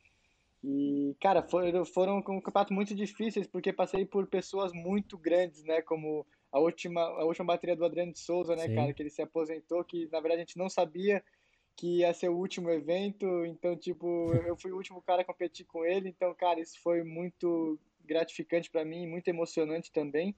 [0.63, 5.83] E, cara, foram, foram um campeonato muito difíceis, porque passei por pessoas muito grandes, né?
[5.83, 8.75] Como a última, a última bateria do Adriano de Souza, né, Sim.
[8.75, 8.93] cara?
[8.93, 11.25] Que ele se aposentou, que na verdade a gente não sabia
[11.77, 13.27] que ia ser o último evento.
[13.47, 16.11] Então, tipo, eu fui o último cara a competir com ele.
[16.11, 20.35] Então, cara, isso foi muito gratificante para mim, muito emocionante também.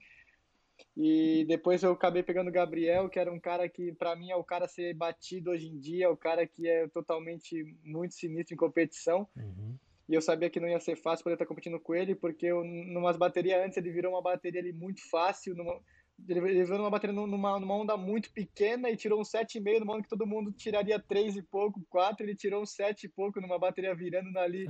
[0.97, 4.37] E depois eu acabei pegando o Gabriel, que era um cara que, para mim, é
[4.37, 8.55] o cara a ser batido hoje em dia, o cara que é totalmente muito sinistro
[8.55, 9.27] em competição.
[9.37, 9.77] Uhum.
[10.09, 12.65] E eu sabia que não ia ser fácil poder estar competindo com ele, porque eu,
[12.65, 15.81] numas baterias antes ele virou uma bateria ali muito fácil, numa,
[16.29, 20.03] ele virou uma bateria numa, numa onda muito pequena e tirou um 7,5 numa onda
[20.03, 23.59] que todo mundo tiraria 3 e pouco, 4, ele tirou um 7 e pouco numa
[23.59, 24.67] bateria virando ali,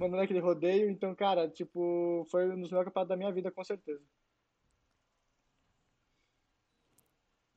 [0.00, 0.88] mandando aquele rodeio.
[0.90, 4.02] Então, cara, tipo, foi um dos melhores campeonatos da minha vida, com certeza.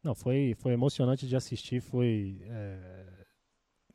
[0.03, 2.41] Não, foi, foi emocionante de assistir, foi...
[2.43, 3.25] É...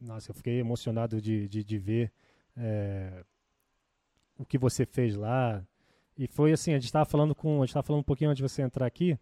[0.00, 2.12] Nossa, eu fiquei emocionado de, de, de ver
[2.56, 3.24] é...
[4.36, 5.66] o que você fez lá,
[6.22, 8.40] e foi assim, a gente estava falando com, a gente estava falando um pouquinho antes
[8.40, 9.18] de você entrar aqui,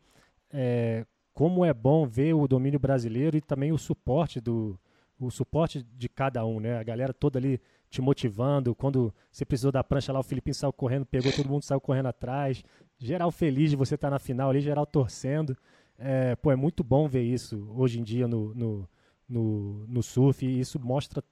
[0.53, 4.79] é, como é bom ver o domínio brasileiro e também o suporte do
[5.19, 6.79] o suporte de cada um, né?
[6.79, 8.75] A galera toda ali te motivando.
[8.75, 12.07] Quando você precisou da prancha lá, o Filipinho saiu correndo, pegou, todo mundo saiu correndo
[12.07, 12.63] atrás.
[12.99, 15.57] Geral feliz de você estar tá na final ali, geral torcendo.
[15.99, 18.89] É, pô, é muito bom ver isso hoje em dia no, no,
[19.29, 20.45] no, no surf.
[20.45, 21.23] E isso mostra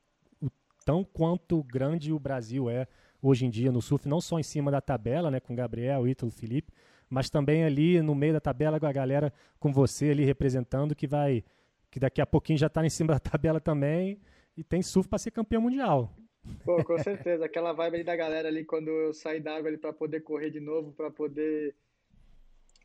[0.43, 0.51] o
[0.85, 2.87] tão quanto grande o Brasil é
[3.23, 6.31] hoje em dia no surf, não só em cima da tabela, né, com Gabriel, Ítalo,
[6.31, 6.73] Felipe,
[7.09, 11.07] mas também ali no meio da tabela com a galera com você ali representando que
[11.07, 11.45] vai
[11.91, 14.21] que daqui a pouquinho já está em cima da tabela também
[14.57, 16.13] e tem surf para ser campeão mundial.
[16.65, 19.93] Pô, com certeza, aquela vibe da galera ali quando eu saí da água ali para
[19.93, 21.75] poder correr de novo, para poder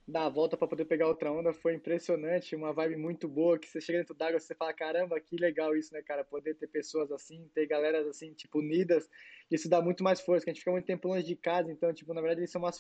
[0.08, 3.68] dar a volta para poder pegar outra onda foi impressionante, uma vibe muito boa, que
[3.68, 7.12] você chega dentro d'água, você fala, caramba, que legal isso, né, cara, poder ter pessoas
[7.12, 9.10] assim, ter galeras assim, tipo, unidas,
[9.50, 11.94] isso dá muito mais força, que a gente fica muito tempo longe de casa, então,
[11.94, 12.72] tipo, na verdade, eles são uma,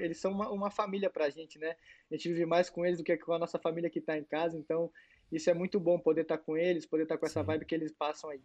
[0.00, 1.76] eles são uma, uma família pra gente, né,
[2.10, 4.24] a gente vive mais com eles do que com a nossa família que tá em
[4.24, 4.90] casa, então,
[5.30, 7.46] isso é muito bom, poder estar tá com eles, poder estar tá com essa Sim.
[7.46, 8.40] vibe que eles passam aí.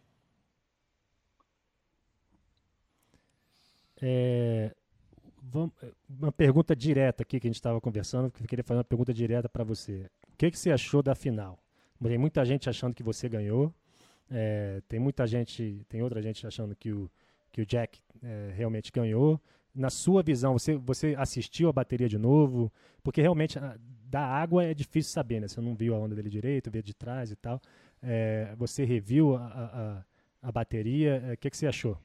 [4.00, 4.72] É,
[6.08, 9.12] uma pergunta direta aqui que a gente estava conversando, que eu queria fazer uma pergunta
[9.12, 10.10] direta para você.
[10.32, 11.58] O que, que você achou da final?
[12.02, 13.72] Tem muita gente achando que você ganhou,
[14.30, 17.10] é, tem muita gente, tem outra gente achando que o,
[17.52, 19.40] que o Jack é, realmente ganhou.
[19.74, 22.72] Na sua visão, você, você assistiu a bateria de novo?
[23.02, 23.58] Porque realmente
[24.04, 25.48] da água é difícil saber, né?
[25.48, 27.60] Você não viu a onda dele direito, veio de trás e tal.
[28.02, 30.04] É, você reviu a,
[30.42, 31.96] a, a bateria, o que, que você achou?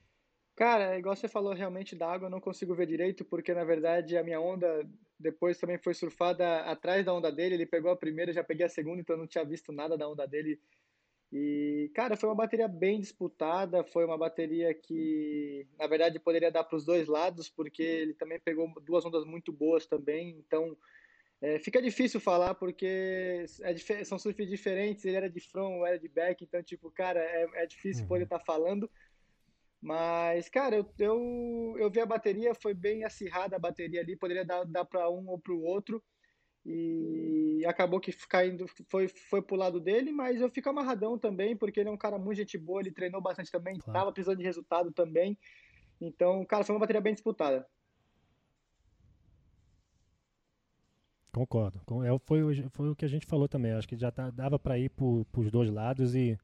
[0.57, 4.17] Cara, igual você falou realmente da água, eu não consigo ver direito, porque na verdade
[4.17, 4.67] a minha onda
[5.19, 7.53] depois também foi surfada atrás da onda dele.
[7.53, 10.09] Ele pegou a primeira, já peguei a segunda, então eu não tinha visto nada da
[10.09, 10.59] onda dele.
[11.31, 13.83] E, cara, foi uma bateria bem disputada.
[13.83, 18.39] Foi uma bateria que, na verdade, poderia dar para os dois lados, porque ele também
[18.39, 20.37] pegou duas ondas muito boas também.
[20.39, 20.75] Então,
[21.39, 25.05] é, fica difícil falar, porque é, são surfs diferentes.
[25.05, 26.43] Ele era de front, eu era de back.
[26.43, 28.09] Então, tipo, cara, é, é difícil uhum.
[28.09, 28.89] poder estar tá falando.
[29.82, 34.43] Mas, cara, eu, eu, eu vi a bateria, foi bem acirrada a bateria ali, poderia
[34.43, 36.03] dar, dar para um ou para o outro.
[36.65, 41.80] E acabou que caindo, foi, foi pro lado dele, mas eu fico amarradão também, porque
[41.80, 43.97] ele é um cara muito gente boa, ele treinou bastante também, claro.
[43.97, 45.38] tava precisando de resultado também.
[46.01, 47.65] Então, cara, foi uma bateria bem disputada.
[51.32, 51.80] Concordo.
[52.03, 53.71] É, foi, foi o que a gente falou também.
[53.71, 56.38] Acho que já tá, dava para ir para os dois lados e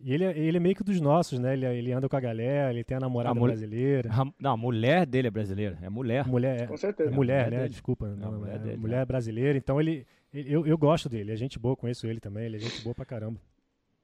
[0.00, 1.54] e ele, é, ele é meio que dos nossos, né?
[1.54, 4.10] Ele, ele anda com a galera, ele tem a namorada a brasileira.
[4.12, 6.26] A, não, a mulher dele é brasileira, é mulher.
[6.26, 7.10] mulher é, com certeza.
[7.10, 7.56] É mulher, mulher né?
[7.58, 7.68] Dele.
[7.70, 8.08] Desculpa.
[8.08, 11.36] Não, não, mulher, é, dele, mulher é brasileira, então ele, Eu, eu gosto dele, é
[11.36, 13.40] gente boa, conheço ele também, ele é gente boa pra caramba.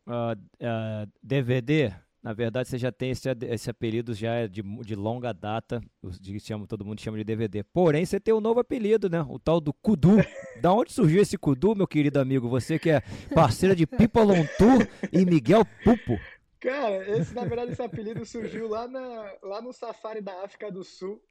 [0.07, 1.92] Uh, uh, DVD,
[2.25, 5.79] na verdade, você já tem esse, esse apelido já de, de longa data,
[6.18, 7.62] de, chama, todo mundo chama de DVD.
[7.62, 9.20] Porém, você tem um novo apelido, né?
[9.29, 10.16] O tal do Kudu.
[10.62, 12.49] da onde surgiu esse Kudu, meu querido amigo?
[12.49, 13.03] Você que é
[13.35, 14.22] parceira de Pipa
[14.57, 16.18] Tour e Miguel Pupo.
[16.59, 20.83] Cara, esse, na verdade, esse apelido surgiu lá, na, lá no safari da África do
[20.83, 21.22] Sul.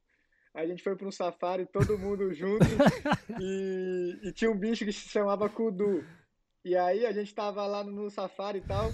[0.54, 2.68] A gente foi para um safari, todo mundo junto,
[3.42, 6.06] e, e, tinha um bicho que se chamava Kudu.
[6.64, 8.92] E aí a gente tava lá no safari e tal,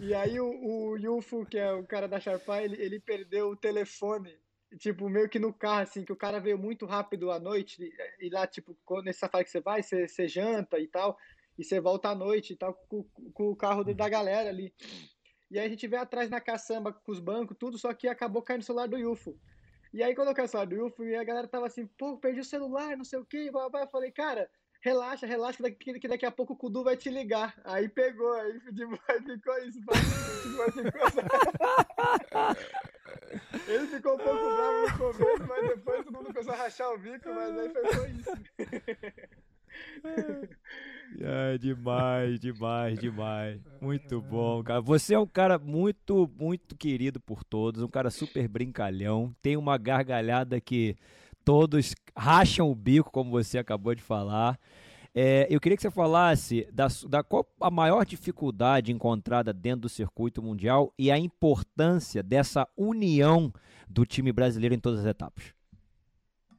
[0.00, 4.38] e aí o, o que é o cara da Sharpay, ele, ele perdeu o telefone,
[4.78, 8.26] tipo, meio que no carro, assim, que o cara veio muito rápido à noite, e,
[8.26, 11.18] e lá, tipo, nesse safari que você vai, você, você janta e tal,
[11.58, 14.72] e você volta à noite e tal, com, com o carro da galera ali.
[15.50, 18.42] E aí a gente veio atrás na caçamba com os bancos, tudo, só que acabou
[18.42, 19.36] caindo o celular do Yufo.
[19.92, 22.18] E aí quando eu caí o celular do Yufo, e a galera tava assim, pô,
[22.18, 24.48] perdi o celular, não sei o quê, eu falei, cara,
[24.80, 27.54] relaxa, relaxa, que daqui, que daqui a pouco o Kudu vai te ligar.
[27.64, 28.60] Aí pegou, aí
[29.24, 29.80] ficou isso.
[33.66, 36.98] Ele ficou um pouco bravo no começo, mas depois todo mundo começou a rachar o
[36.98, 38.30] bico, mas aí foi isso.
[41.20, 43.60] É demais, demais, demais.
[43.80, 44.80] Muito bom, cara.
[44.80, 49.78] Você é um cara muito, muito querido por todos, um cara super brincalhão, tem uma
[49.78, 50.96] gargalhada que
[51.48, 54.60] todos racham o bico, como você acabou de falar.
[55.14, 59.88] É, eu queria que você falasse da, da qual a maior dificuldade encontrada dentro do
[59.88, 63.50] circuito mundial e a importância dessa união
[63.88, 65.54] do time brasileiro em todas as etapas.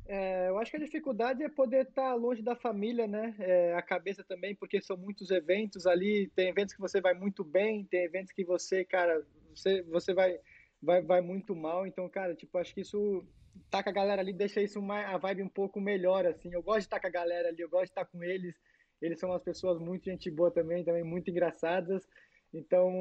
[0.08, 3.36] É, eu acho que a dificuldade é poder estar longe da família, né?
[3.38, 6.32] É, a cabeça também, porque são muitos eventos ali.
[6.36, 9.24] Tem eventos que você vai muito bem, tem eventos que você, cara,
[9.54, 10.40] você, você vai,
[10.82, 11.86] vai, vai muito mal.
[11.86, 13.26] Então, cara, tipo, acho que isso
[13.70, 16.54] tá com a galera ali deixa isso uma, a vibe um pouco melhor, assim.
[16.54, 18.56] Eu gosto de estar com a galera ali, eu gosto de estar com eles.
[19.02, 22.08] Eles são umas pessoas muito gente boa também, também muito engraçadas.
[22.54, 22.92] Então,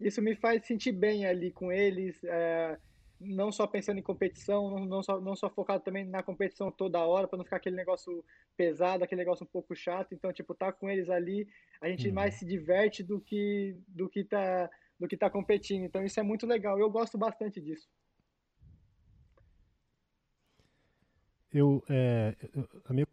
[0.00, 2.76] isso me faz sentir bem ali com eles, é,
[3.20, 7.06] não só pensando em competição, não, não, só, não só focado também na competição toda
[7.06, 8.24] hora, para não ficar aquele negócio
[8.56, 10.12] pesado, aquele negócio um pouco chato.
[10.12, 11.48] Então, tipo, tá com eles ali,
[11.80, 12.14] a gente uhum.
[12.14, 14.68] mais se diverte do que do que tá
[14.98, 15.84] do que tá competindo.
[15.84, 16.78] Então, isso é muito legal.
[16.78, 17.88] Eu gosto bastante disso.
[21.52, 22.34] Eu, é,
[22.84, 23.06] a minha,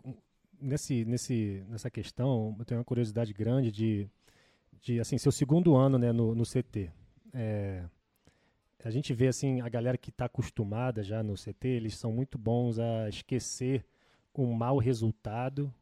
[0.59, 4.09] nesse, nesse, nessa questão, eu tenho uma curiosidade grande de,
[4.81, 6.91] de assim, seu segundo ano né, no, no CT.
[7.33, 7.85] É,
[8.83, 12.37] a gente vê assim a galera que está acostumada já no CT, eles são muito
[12.37, 13.85] bons a esquecer
[14.35, 15.73] um mau resultado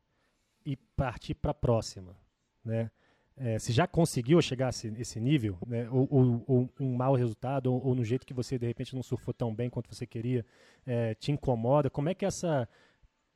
[0.65, 2.15] e partir para a próxima,
[2.63, 2.91] né?
[3.39, 7.15] É, se já conseguiu chegar a esse, esse nível, né, ou, ou, ou, um mau
[7.15, 10.05] resultado, ou, ou, no jeito que você de repente não surfou tão bem quanto você
[10.05, 10.45] queria,
[10.85, 11.89] é, te incomoda?
[11.89, 12.67] Como é que essa,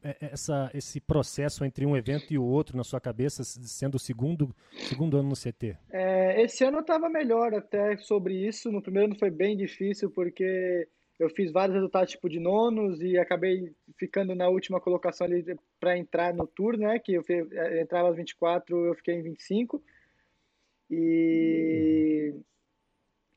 [0.03, 3.99] é, essa, esse processo entre um evento e o outro na sua cabeça, sendo o
[3.99, 4.53] segundo,
[4.89, 5.77] segundo ano no CT?
[5.89, 8.69] É, esse ano eu estava melhor até sobre isso.
[8.69, 13.17] No primeiro ano foi bem difícil, porque eu fiz vários resultados tipo de nonos e
[13.17, 15.45] acabei ficando na última colocação ali
[15.79, 16.99] para entrar no tour, né?
[16.99, 19.81] Que eu, eu é, entrava às 24, eu fiquei em 25.
[20.95, 22.35] E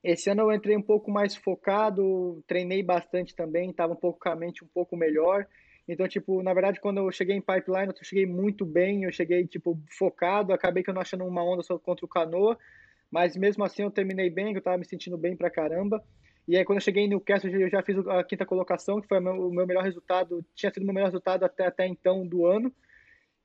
[0.04, 4.28] esse ano eu entrei um pouco mais focado, treinei bastante também, estava um pouco com
[4.28, 5.46] a mente um pouco melhor.
[5.88, 9.46] Então, tipo, na verdade, quando eu cheguei em pipeline, eu cheguei muito bem, eu cheguei,
[9.46, 12.58] tipo, focado, acabei que eu não achando uma onda só contra o canoa,
[13.10, 16.02] mas mesmo assim eu terminei bem, eu estava me sentindo bem pra caramba.
[16.46, 19.18] E aí, quando eu cheguei em Newcastle, eu já fiz a quinta colocação, que foi
[19.18, 22.72] o meu melhor resultado, tinha sido o meu melhor resultado até, até então do ano.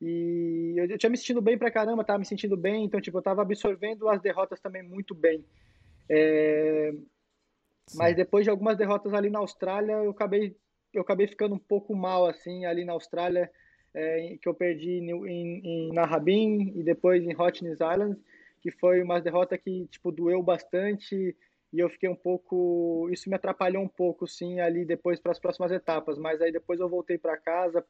[0.02, 3.18] E eu, eu tinha me sentindo bem pra caramba, tava me sentindo bem, então, tipo,
[3.18, 5.46] eu tava absorvendo as derrotas também muito bem.
[6.10, 6.92] É...
[7.94, 10.56] Mas depois de algumas derrotas ali na Austrália, eu acabei,
[10.94, 13.52] eu acabei ficando um pouco mal, assim, ali na Austrália,
[13.94, 18.18] é, que eu perdi em, em, em Narrabin e depois em Hotness Island,
[18.62, 21.36] que foi uma derrota que, tipo, doeu bastante
[21.74, 25.40] e eu fiquei um pouco, isso me atrapalhou um pouco, sim, ali depois para as
[25.40, 27.84] próximas etapas, mas aí depois eu voltei para casa,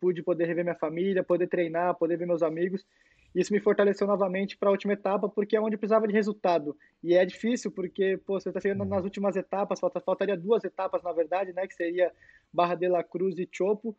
[0.00, 2.86] pude poder rever minha família, poder treinar, poder ver meus amigos,
[3.34, 7.14] isso me fortaleceu novamente para a última etapa, porque é onde precisava de resultado, e
[7.14, 8.88] é difícil, porque, pô, você está chegando uhum.
[8.88, 12.12] nas últimas etapas, falta, faltaria duas etapas, na verdade, né, que seria
[12.52, 13.96] Barra de la Cruz e Chopo,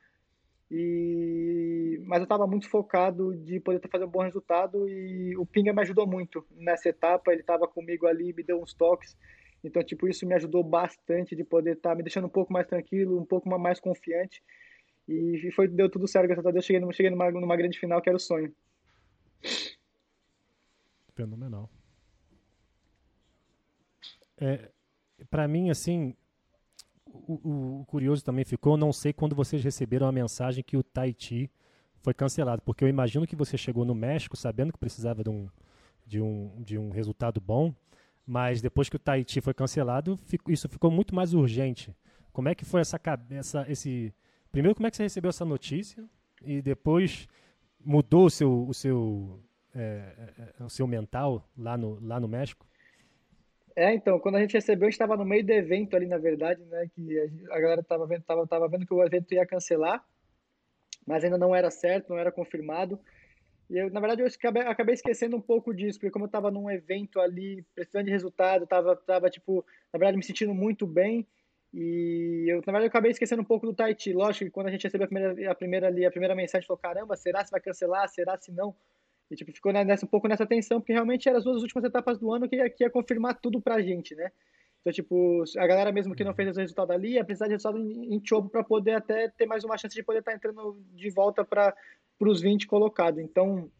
[0.78, 5.71] e mas eu estava muito focado de poder fazer um bom resultado e o Pinga
[5.71, 9.17] me ajudou muito nessa etapa, ele estava comigo ali, me deu uns toques.
[9.63, 12.67] Então, tipo, isso me ajudou bastante de poder estar tá me deixando um pouco mais
[12.67, 14.43] tranquilo, um pouco mais confiante.
[15.07, 18.09] E foi deu tudo certo, graças a Deus, cheguei, cheguei numa, numa grande final que
[18.09, 18.53] era o sonho.
[21.15, 21.69] Fenomenal.
[24.38, 24.69] É,
[25.30, 26.13] para mim, assim,
[27.28, 31.49] o, o, curioso também ficou, não sei quando vocês receberam a mensagem que o Tahiti
[31.99, 35.49] foi cancelado, porque eu imagino que você chegou no México sabendo que precisava de um,
[36.05, 37.74] de um, de um resultado bom,
[38.26, 41.95] mas depois que o Tahiti foi cancelado, fico, isso ficou muito mais urgente.
[42.32, 44.13] Como é que foi essa cabeça, esse
[44.51, 46.03] primeiro como é que você recebeu essa notícia
[46.43, 47.28] e depois
[47.84, 49.39] mudou o seu o seu
[49.74, 50.13] é,
[50.59, 52.66] é, o seu mental lá no lá no México?
[53.76, 56.17] É, então, quando a gente recebeu, a gente estava no meio do evento ali, na
[56.17, 57.19] verdade, né, que
[57.51, 60.01] a galera estava vendo, tava, tava vendo que o evento ia cancelar,
[61.05, 62.97] mas ainda não era certo, não era confirmado.
[63.69, 64.28] E eu, na verdade, eu
[64.69, 68.65] acabei, esquecendo um pouco disso, porque como eu estava num evento ali, precisando de resultado,
[68.65, 71.28] tava, tava, tipo, na verdade, me sentindo muito bem,
[71.73, 74.13] e eu, na verdade, eu acabei esquecendo um pouco do Tahiti.
[74.13, 76.80] Lógico que quando a gente recebeu a primeira, a primeira ali, a primeira mensagem, falou,
[76.80, 78.07] caramba, será se vai cancelar?
[78.07, 78.73] Será se não?
[79.30, 82.19] E, tipo, ficou nessa, um pouco nessa tensão, porque realmente eram as duas últimas etapas
[82.19, 84.32] do ano que ia, que ia confirmar tudo pra gente, né?
[84.82, 87.80] Então, tipo, a galera mesmo que não fez o resultado ali ia precisar de resultado
[87.80, 90.80] em, em Chopo para poder até ter mais uma chance de poder estar tá entrando
[90.93, 91.76] de volta para
[92.19, 93.19] os 20 colocados.
[93.19, 93.71] Então,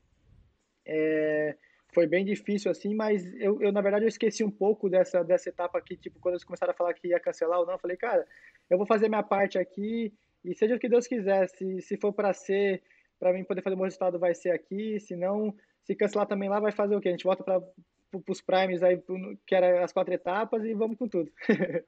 [0.84, 1.56] é,
[1.94, 5.50] foi bem difícil assim, mas eu, eu, na verdade eu esqueci um pouco dessa, dessa
[5.50, 7.96] etapa aqui, tipo, quando eles começaram a falar que ia cancelar ou não, eu falei,
[7.98, 8.28] cara,
[8.70, 10.12] eu vou fazer minha parte aqui
[10.44, 12.82] e seja o que Deus quiser, se, se for para ser
[13.26, 15.52] para mim poder fazer o meu resultado vai ser aqui, se não,
[15.84, 17.08] se cancelar também lá vai fazer o quê?
[17.08, 17.60] A gente volta para
[18.30, 19.02] os primes aí,
[19.48, 21.32] que era as quatro etapas e vamos com tudo.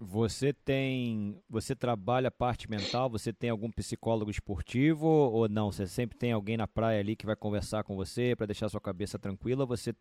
[0.00, 5.72] Você tem, você trabalha parte mental, você tem algum psicólogo esportivo ou não?
[5.72, 8.82] Você sempre tem alguém na praia ali que vai conversar com você para deixar sua
[8.82, 9.64] cabeça tranquila?
[9.64, 9.94] Você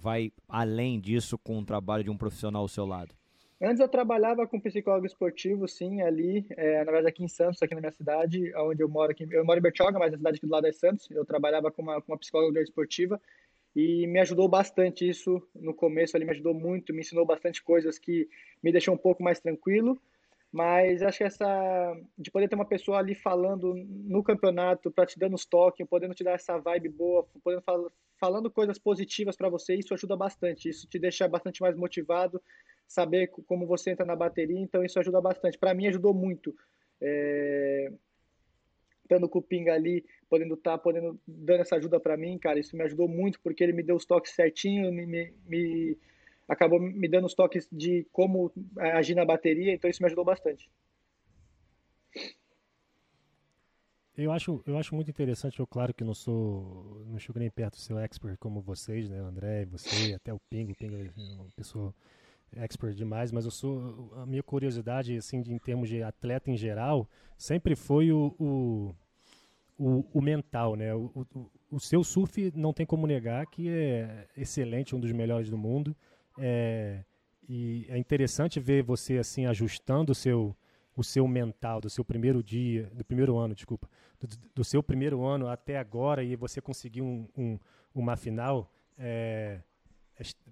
[0.00, 3.14] vai além disso com o trabalho de um profissional ao seu lado?
[3.60, 7.74] Antes eu trabalhava com psicólogo esportivo, sim, ali, é, na verdade aqui em Santos, aqui
[7.74, 9.26] na minha cidade, onde eu moro aqui.
[9.30, 11.08] Eu moro em Bertioga, mas a cidade aqui do lado é Santos.
[11.10, 13.20] Eu trabalhava com uma, com uma psicóloga esportiva
[13.74, 17.98] e me ajudou bastante isso no começo, ele me ajudou muito, me ensinou bastante coisas
[17.98, 18.28] que
[18.62, 20.00] me deixou um pouco mais tranquilo.
[20.52, 25.18] Mas acho que essa de poder ter uma pessoa ali falando no campeonato, para te
[25.18, 27.90] dando os toques, podendo te dar essa vibe boa, podendo fal
[28.20, 30.68] falando coisas positivas para você, isso ajuda bastante.
[30.68, 32.40] Isso te deixa bastante mais motivado,
[32.86, 35.58] saber como você entra na bateria, então isso ajuda bastante.
[35.58, 36.54] Para mim ajudou muito.
[37.00, 37.92] É...
[39.02, 42.58] Estando com o Pinga ali, podendo estar, tá, podendo dando essa ajuda para mim, cara,
[42.58, 45.98] isso me ajudou muito porque ele me deu os toques certinho, me, me, me
[46.48, 50.70] acabou me dando os toques de como agir na bateria, então isso me ajudou bastante.
[54.16, 57.74] Eu acho, eu acho muito interessante, eu claro que não sou, não chego nem perto
[57.74, 61.50] do seu expert como vocês, né, André, você, até o Pingo, o Pingo é uma
[61.56, 61.92] pessoa
[62.56, 66.56] expert demais, mas eu sou a minha curiosidade assim de, em termos de atleta em
[66.56, 68.94] geral sempre foi o, o,
[69.78, 70.94] o, o mental, né?
[70.94, 75.50] O, o, o, seu surf não tem como negar que é excelente, um dos melhores
[75.50, 75.96] do mundo.
[76.38, 77.04] É,
[77.48, 80.56] e é interessante ver você assim ajustando o seu
[80.96, 83.90] o seu mental do seu primeiro dia, do primeiro ano, desculpa,
[84.20, 87.58] do, do seu primeiro ano até agora e você conseguir um, um
[87.94, 88.70] uma final.
[88.98, 89.60] É,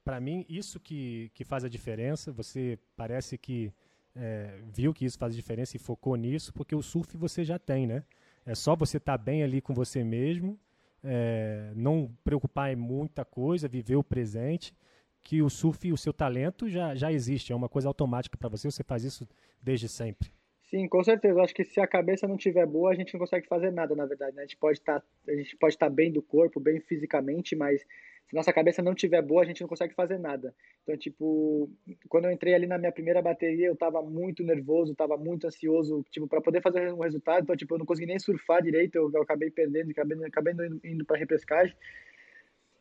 [0.04, 2.32] para mim, isso que, que faz a diferença.
[2.32, 3.72] Você parece que
[4.14, 7.86] é, viu que isso faz diferença e focou nisso, porque o surf você já tem,
[7.86, 8.04] né?
[8.44, 10.58] É só você estar tá bem ali com você mesmo,
[11.02, 14.74] é, não preocupar em muita coisa, viver o presente,
[15.22, 18.70] que o surf, o seu talento já, já existe, é uma coisa automática para você,
[18.70, 19.28] você faz isso
[19.62, 20.30] desde sempre.
[20.72, 21.42] Sim, com certeza.
[21.42, 24.06] Acho que se a cabeça não estiver boa, a gente não consegue fazer nada, na
[24.06, 24.34] verdade.
[24.34, 24.42] Né?
[24.42, 25.32] A gente pode estar, tá,
[25.68, 27.84] estar tá bem do corpo, bem fisicamente, mas
[28.32, 30.54] se nossa cabeça não estiver boa, a gente não consegue fazer nada.
[30.82, 31.70] Então, tipo,
[32.08, 36.02] quando eu entrei ali na minha primeira bateria, eu estava muito nervoso, estava muito ansioso,
[36.10, 37.42] tipo, para poder fazer um resultado.
[37.42, 40.80] Então, tipo, eu não consegui nem surfar direito, eu, eu acabei perdendo, acabei, acabei indo,
[40.82, 41.76] indo para repescagem.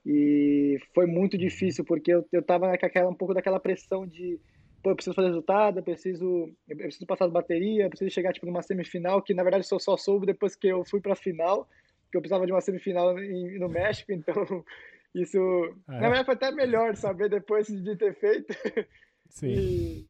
[0.05, 4.39] E foi muito difícil, porque eu, eu tava naquela, um pouco daquela pressão de
[4.81, 8.33] pô, eu preciso fazer resultado, eu preciso, eu preciso passar as baterias, eu preciso chegar
[8.33, 11.15] tipo numa semifinal, que na verdade eu só soube depois que eu fui para a
[11.15, 11.67] final,
[12.09, 14.63] que eu precisava de uma semifinal em, no México, então
[15.13, 15.37] isso,
[15.87, 18.53] ah, na verdade, foi até melhor saber depois de ter feito.
[19.29, 19.47] Sim.
[19.47, 20.09] E,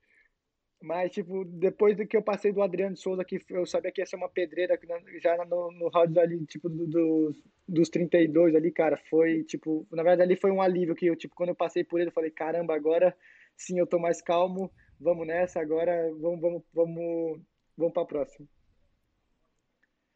[0.81, 4.05] mas, tipo, depois do que eu passei do Adriano Souza, que eu sabia que ia
[4.05, 4.79] ser uma pedreira
[5.21, 7.35] já no, no round ali, tipo, do, do,
[7.67, 11.35] dos 32 ali, cara, foi, tipo, na verdade ali foi um alívio que eu, tipo,
[11.35, 13.15] quando eu passei por ele, eu falei, caramba, agora
[13.55, 17.41] sim eu tô mais calmo, vamos nessa, agora vamos, vamos, vamos,
[17.77, 18.47] vamos pra próxima.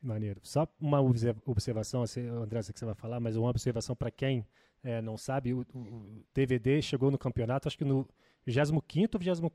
[0.01, 0.39] Maneiro.
[0.43, 2.03] Só uma observação,
[2.41, 4.45] André, que você vai falar, mas uma observação para quem
[4.85, 8.07] é, não sabe, o, o, DVD chegou no campeonato, acho que no
[8.45, 9.51] 25 ou 24?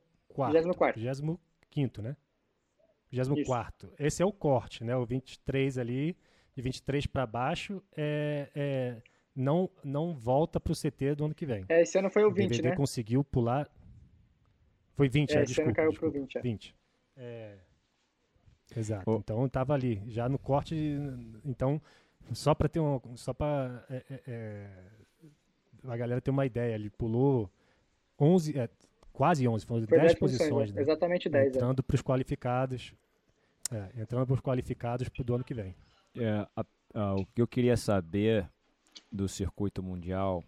[0.53, 1.01] 24.
[1.01, 2.17] 25, né?
[3.11, 3.93] 24.
[3.99, 4.97] Esse é o corte, né?
[4.97, 6.17] O 23 ali,
[6.55, 9.03] de 23 para baixo, é, é,
[9.35, 11.65] não, não volta para o CT do ano que vem.
[11.69, 12.77] É, esse ano foi o 20, o DVD né?
[12.77, 13.71] conseguiu pular.
[14.95, 15.69] Foi 20, é, é esse desculpa.
[15.69, 16.39] ano caiu desculpa, pro 20.
[16.39, 16.41] É.
[16.43, 16.75] 20.
[17.17, 17.59] É...
[18.77, 19.11] Exato.
[19.11, 19.17] Oh.
[19.17, 20.77] Então estava ali, já no corte.
[21.45, 21.81] Então,
[22.33, 23.01] só para ter um.
[23.17, 24.71] Só para é, é, é,
[25.85, 27.51] a galera ter uma ideia, ele pulou
[28.19, 28.69] 11, é,
[29.13, 30.73] quase 11, foram 10, 10 posições.
[30.73, 30.83] Né?
[30.83, 31.47] Exatamente 10.
[31.47, 31.49] É.
[31.57, 32.95] Entrando para os qualificados.
[33.97, 35.75] entrando para os qualificados do ano que vem.
[36.57, 36.65] A,
[36.95, 38.49] a, o que eu queria saber
[39.11, 40.45] do circuito mundial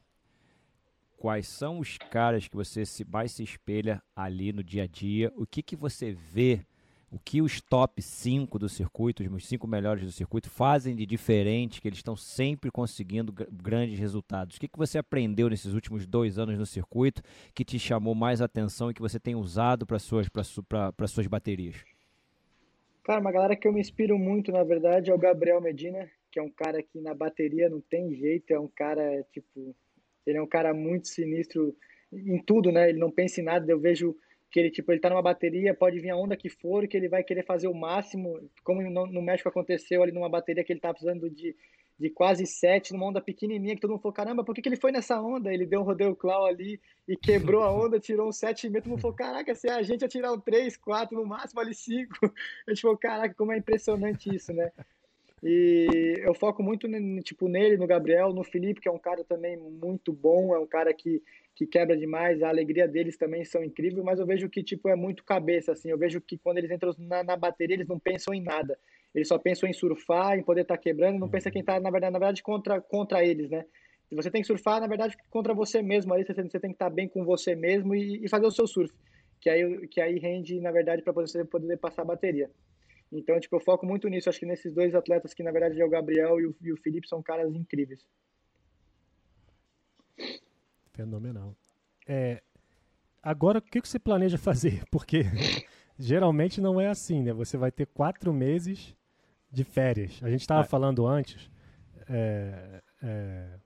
[1.23, 5.33] quais são os caras que você se, mais se espelha ali no dia a dia,
[5.37, 6.67] o que, que você vê,
[7.13, 11.79] o que os top 5 do circuito, os 5 melhores do circuito fazem de diferente,
[11.79, 14.57] que eles estão sempre conseguindo grandes resultados.
[14.57, 17.21] O que, que você aprendeu nesses últimos dois anos no circuito
[17.55, 21.85] que te chamou mais atenção e que você tem usado para suas, para suas baterias?
[23.05, 26.39] Cara, uma galera que eu me inspiro muito, na verdade, é o Gabriel Medina, que
[26.39, 29.77] é um cara que na bateria não tem jeito, é um cara, tipo,
[30.27, 31.77] ele é um cara muito sinistro
[32.11, 32.89] em tudo, né?
[32.89, 33.71] Ele não pensa em nada.
[33.71, 34.17] Eu vejo
[34.53, 37.09] que ele, tipo, ele tá numa bateria, pode vir a onda que for, que ele
[37.09, 40.81] vai querer fazer o máximo, como no, no México aconteceu ali numa bateria que ele
[40.81, 41.57] tá precisando de,
[41.99, 44.77] de quase sete, numa onda pequenininha, que todo mundo falou, caramba, por que, que ele
[44.77, 45.53] foi nessa onda?
[45.53, 46.79] Ele deu um rodeio clau ali
[47.09, 49.83] e quebrou a onda, tirou um sete e meio, todo mundo falou, caraca, se a
[49.83, 52.15] gente ia tirar um três, quatro, no máximo ali cinco.
[52.69, 54.71] A gente falou, caraca, como é impressionante isso, né?
[55.43, 56.87] E eu foco muito
[57.25, 60.67] tipo nele, no Gabriel, no Felipe, que é um cara também muito bom, é um
[60.67, 61.21] cara que,
[61.57, 64.95] que quebra demais, a alegria deles também são incríveis, mas eu vejo que tipo é
[64.95, 68.33] muito cabeça assim, eu vejo que quando eles entram na, na bateria, eles não pensam
[68.33, 68.79] em nada.
[69.13, 71.91] Eles só pensam em surfar, em poder estar tá quebrando, não pensa quem está na
[71.91, 73.65] verdade, na verdade contra contra eles, né?
[74.13, 76.91] Você tem que surfar, na verdade, contra você mesmo, aí você, você tem que estar
[76.91, 78.93] tá bem com você mesmo e, e, fazer o seu surf,
[79.41, 82.51] que aí que aí rende, na verdade, para você poder passar a bateria.
[83.13, 84.29] Então, tipo, eu foco muito nisso.
[84.29, 86.77] Acho que nesses dois atletas, que na verdade é o Gabriel e o, e o
[86.79, 88.05] Felipe, são caras incríveis.
[90.93, 91.55] Fenomenal.
[92.07, 92.43] É,
[93.23, 94.83] agora, o que você planeja fazer?
[94.91, 95.25] Porque
[95.99, 97.33] geralmente não é assim, né?
[97.33, 98.97] Você vai ter quatro meses
[99.51, 100.19] de férias.
[100.23, 100.65] A gente estava ah.
[100.65, 101.51] falando antes.
[102.09, 103.59] É, é...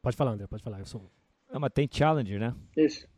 [0.00, 0.78] Pode falar, André, pode falar.
[0.78, 1.10] Eu sou...
[1.52, 2.54] Não, mas tem challenge, né?
[2.76, 3.08] Isso.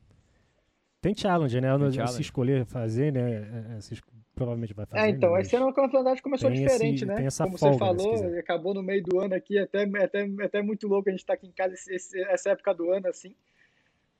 [1.00, 1.68] Tem challenge, né?
[1.78, 2.14] Tem challenge.
[2.14, 3.32] Se escolher fazer, né?
[3.32, 3.94] É, é, se
[4.36, 5.02] provavelmente vai fazer.
[5.02, 5.40] É, então, né?
[5.40, 7.16] esse ano a campeonato começou diferente, esse, né?
[7.16, 10.62] Tem essa Como folga, você falou, acabou no meio do ano aqui, até, até, até
[10.62, 13.34] muito louco a gente estar tá aqui em casa esse, essa época do ano, assim.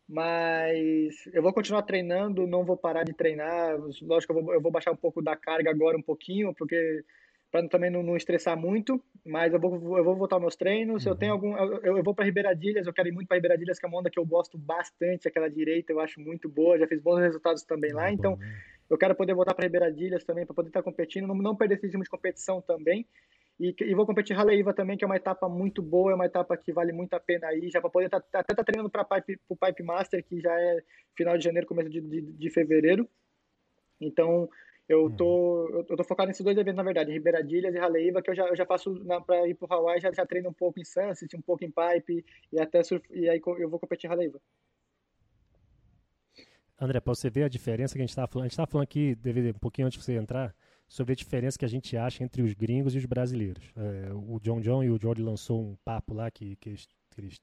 [0.09, 3.77] Mas eu vou continuar treinando, não vou parar de treinar.
[4.03, 7.05] Lógico que eu vou, eu vou baixar um pouco da carga agora, um pouquinho, porque
[7.51, 11.05] para também não, não, estressar muito, mas eu vou, eu vou voltar meus treinos.
[11.05, 11.13] Uhum.
[11.13, 13.85] Eu tenho algum, eu, eu vou para Ribeiradilhas, eu quero ir muito para Ribeiradilhas, que
[13.85, 17.01] é uma onda que eu gosto bastante, aquela direita, eu acho muito boa, já fiz
[17.01, 18.47] bons resultados também lá, então né?
[18.89, 21.87] Eu quero poder voltar para Ribeiradilhas também, para poder estar competindo, não, não perder esse
[21.87, 23.07] ritmo de competição também.
[23.59, 26.57] E, e vou competir Raleiva também, que é uma etapa muito boa, é uma etapa
[26.57, 28.91] que vale muito a pena aí, já para poder tá, tá, até estar tá treinando
[28.91, 30.83] para pipe, o Pipe Master, que já é
[31.17, 33.09] final de janeiro, começo de, de, de fevereiro.
[33.99, 34.49] Então,
[34.89, 38.31] eu tô, eu, eu tô focado nesses dois eventos, na verdade, Ribeiradilhas e Raleiva, que
[38.31, 38.95] eu já, eu já faço
[39.27, 41.73] para ir para o Hawaii, já, já treino um pouco em Sunset, um pouco em
[41.73, 44.39] Pipe, e até surf, e aí eu vou competir em Raleiva.
[46.79, 48.85] André, para você ver a diferença que a gente estava falando, a gente estava falando
[48.85, 50.55] aqui, DVD, um pouquinho antes de você entrar,
[50.87, 53.65] sobre a diferença que a gente acha entre os gringos e os brasileiros.
[53.77, 57.21] É, o John John e o Jordi lançou um papo lá que, que, eles, que
[57.21, 57.41] eles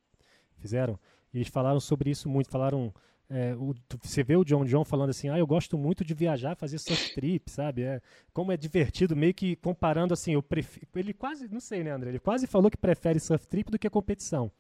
[0.57, 0.99] fizeram,
[1.33, 2.93] e eles falaram sobre isso muito, falaram...
[3.29, 3.73] É, o,
[4.03, 7.15] você vê o John John falando assim, ah, eu gosto muito de viajar, fazer surf
[7.15, 7.81] trip, sabe?
[7.81, 11.91] É, como é divertido, meio que comparando assim, eu prefiro, ele quase, não sei, né,
[11.91, 12.09] André?
[12.09, 14.51] Ele quase falou que prefere surf trip do que competição.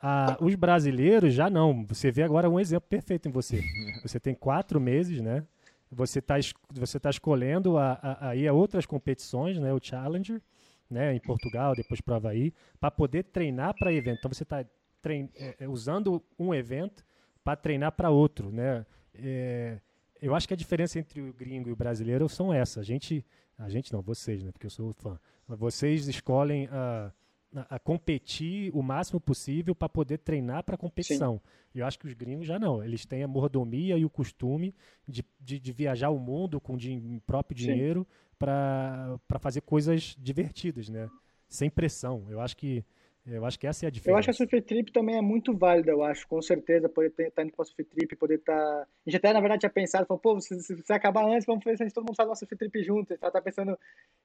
[0.00, 1.84] Ah, os brasileiros já não.
[1.84, 3.60] Você vê agora um exemplo perfeito em você.
[4.02, 5.44] Você tem quatro meses, né?
[5.92, 6.36] Você está
[6.70, 9.74] você tá escolhendo a, a, a outras competições, né?
[9.74, 10.40] O Challenger,
[10.88, 11.14] né?
[11.14, 14.18] Em Portugal, depois para Havaí, para poder treinar para evento.
[14.20, 17.04] Então você está é, é, usando um evento
[17.44, 18.86] para treinar para outro, né?
[19.14, 19.80] É,
[20.22, 22.80] eu acho que a diferença entre o gringo e o brasileiro são essa.
[22.80, 23.26] A gente,
[23.58, 24.52] a gente não, vocês, né?
[24.52, 25.18] Porque eu sou fã.
[25.48, 27.12] Vocês escolhem a
[27.54, 31.34] a, competir o máximo possível para poder treinar para competição.
[31.36, 31.80] Sim.
[31.80, 32.82] Eu acho que os gringos já não.
[32.82, 34.74] Eles têm a mordomia e o costume
[35.06, 38.06] de, de, de viajar o mundo com din próprio dinheiro
[38.38, 41.08] para fazer coisas divertidas, né?
[41.48, 42.26] Sem pressão.
[42.28, 42.84] Eu acho que
[43.26, 44.10] eu acho que essa é a diferença.
[44.10, 47.08] Eu acho que a Surf Trip também é muito válida, eu acho, com certeza, poder
[47.08, 48.56] estar tá indo para a Surf Trip, poder estar...
[48.56, 48.82] Tá...
[48.82, 51.62] A gente até, na verdade, tinha pensado, falou, pô, se, se, se acabar antes, vamos
[51.62, 53.12] fazer, a gente todo mundo faz uma Surf Trip junto.
[53.12, 53.78] A gente tá pensando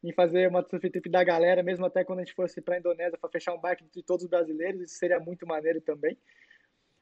[0.04, 2.80] em fazer uma Surf Trip da galera, mesmo até quando a gente fosse para a
[2.80, 6.18] Indonésia, para fechar um barco de todos os brasileiros, isso seria muito maneiro também.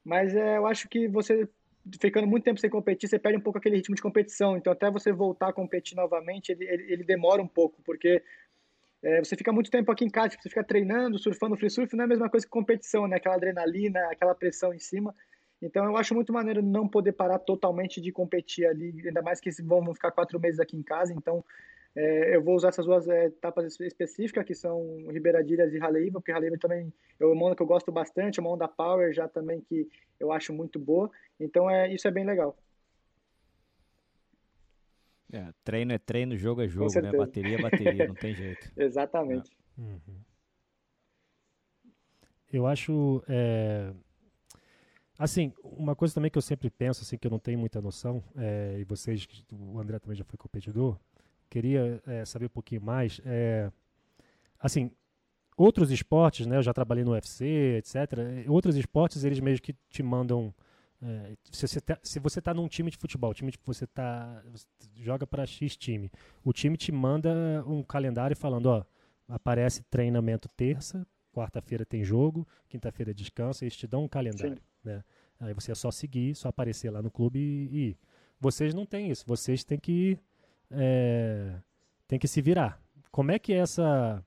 [0.04, 1.48] Mas é, eu acho que você,
[2.02, 4.58] ficando muito tempo sem competir, você perde um pouco aquele ritmo de competição.
[4.58, 8.22] Então, até você voltar a competir novamente, ele, ele, ele demora um pouco, porque
[9.04, 11.96] é, você fica muito tempo aqui em casa, tipo, você fica treinando, surfando free surf,
[11.96, 13.18] não é a mesma coisa que competição, né?
[13.18, 15.14] Aquela adrenalina, aquela pressão em cima.
[15.62, 19.50] Então eu acho muito maneiro não poder parar totalmente de competir ali, ainda mais que
[19.62, 21.14] vão ficar quatro meses aqui em casa.
[21.14, 21.44] Então
[21.96, 26.32] É, eu vou usar essas duas é, etapas específicas, que são Ribeiradilhas e Raleiva, porque
[26.32, 29.88] Raleiva também é uma onda que eu gosto bastante, uma onda power já também que
[30.20, 31.12] eu acho muito boa.
[31.40, 32.58] Então, é, isso é bem legal.
[35.34, 37.12] É, treino é treino, jogo é jogo, né?
[37.12, 38.72] Bateria é bateria, não tem jeito.
[38.78, 39.50] Exatamente.
[39.76, 39.82] É.
[39.82, 40.22] Uhum.
[42.52, 43.24] Eu acho.
[43.28, 43.92] É...
[45.18, 48.24] Assim, uma coisa também que eu sempre penso, assim, que eu não tenho muita noção,
[48.36, 51.00] é, e vocês, o André também já foi competidor,
[51.50, 53.20] queria é, saber um pouquinho mais.
[53.26, 53.72] É,
[54.60, 54.92] assim,
[55.58, 56.58] outros esportes, né?
[56.58, 57.96] Eu já trabalhei no UFC, etc.
[58.48, 60.54] Outros esportes, eles mesmo que te mandam
[61.06, 64.42] é, se você tá, se você tá num time de futebol, time que você tá
[64.50, 66.10] você joga para X time,
[66.44, 68.86] o time te manda um calendário falando, ó,
[69.28, 74.62] aparece treinamento terça, quarta-feira tem jogo, quinta-feira descansa, eles te dão um calendário, Sim.
[74.82, 75.04] né?
[75.42, 77.98] Aí você é só seguir, só aparecer lá no clube e, ir.
[78.40, 80.18] Vocês não têm isso, vocês têm que
[80.72, 81.54] é,
[82.08, 82.82] têm que se virar.
[83.12, 84.24] Como é que é essa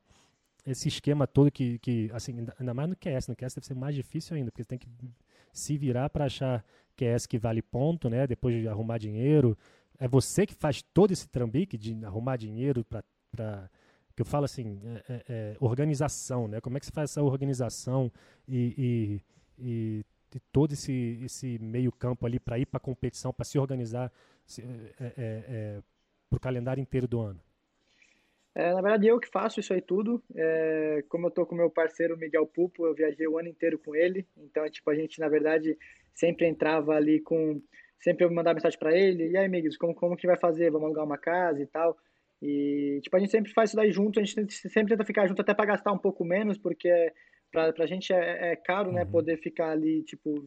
[0.67, 3.95] esse esquema todo que, que assim, ainda mais no QS, no QS deve ser mais
[3.95, 4.89] difícil ainda, porque você tem que
[5.59, 8.27] se virar para achar que é essa que vale ponto, né?
[8.27, 9.57] Depois de arrumar dinheiro.
[9.99, 13.71] É você que faz todo esse trambique de arrumar dinheiro para
[14.15, 16.61] que eu falo assim, é, é, é, organização, né?
[16.61, 18.11] Como é que você faz essa organização
[18.49, 19.21] e,
[19.59, 20.05] e, e,
[20.35, 24.11] e todo esse, esse meio campo ali para ir para a competição, para se organizar
[24.59, 24.63] é,
[24.99, 25.83] é, é
[26.31, 27.41] para o calendário inteiro do ano?
[28.57, 30.23] É, na verdade, eu que faço isso aí tudo.
[30.35, 33.95] É, como eu tô com meu parceiro Miguel Pupo, eu viajei o ano inteiro com
[33.95, 34.27] ele.
[34.35, 35.77] Então, tipo, a gente, na verdade,
[36.15, 37.61] sempre entrava ali com...
[38.01, 39.29] Sempre eu mandava mensagem para ele.
[39.29, 40.71] E aí, amigos, como, como que vai fazer?
[40.71, 41.99] Vamos alugar uma casa e tal.
[42.41, 44.19] E, tipo, a gente sempre faz isso daí junto.
[44.19, 47.13] A gente sempre tenta ficar junto até para gastar um pouco menos, porque
[47.53, 49.03] para a gente é, é caro, né?
[49.03, 49.11] Uhum.
[49.11, 50.43] Poder ficar ali, tipo,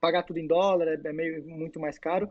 [0.00, 2.30] pagar tudo em dólar é, é meio muito mais caro.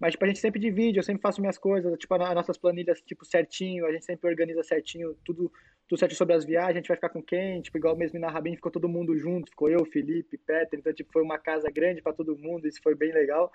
[0.00, 3.02] Mas, tipo, a gente sempre divide, eu sempre faço minhas coisas, tipo, as nossas planilhas,
[3.02, 5.52] tipo, certinho, a gente sempre organiza certinho, tudo,
[5.86, 8.30] tudo certinho sobre as viagens, a gente vai ficar com quem, tipo, igual mesmo na
[8.30, 12.00] Rabin, ficou todo mundo junto, ficou eu, Felipe, Peter, então, tipo, foi uma casa grande
[12.00, 13.52] para todo mundo, isso foi bem legal.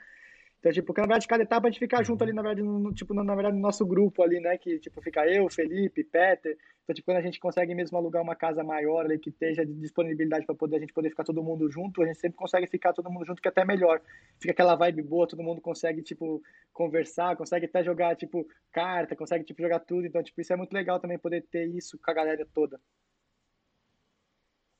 [0.65, 2.91] Então, tipo, porque na verdade, cada etapa a gente fica junto ali, na verdade, no,
[2.91, 4.57] tipo, na verdade, no nosso grupo ali, né?
[4.57, 6.57] Que, tipo, fica eu, Felipe, Peter.
[6.83, 9.73] Então, tipo, quando a gente consegue mesmo alugar uma casa maior ali, que esteja de
[9.75, 12.93] disponibilidade para poder a gente poder ficar todo mundo junto, a gente sempre consegue ficar
[12.93, 14.01] todo mundo junto, que é até melhor.
[14.39, 16.41] Fica aquela vibe boa, todo mundo consegue, tipo,
[16.73, 20.07] conversar, consegue até jogar, tipo, carta, consegue, tipo, jogar tudo.
[20.07, 22.81] Então, tipo, isso é muito legal também, poder ter isso com a galera toda.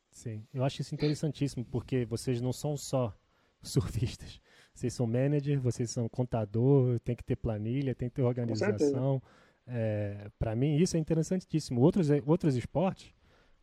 [0.09, 3.15] Sim, eu acho isso interessantíssimo, porque vocês não são só
[3.61, 4.41] surfistas
[4.75, 9.23] vocês são manager, vocês são contador, tem que ter planilha, tem que ter organização.
[9.65, 11.79] É, Para mim, isso é interessantíssimo.
[11.79, 13.15] Outros, outros esportes,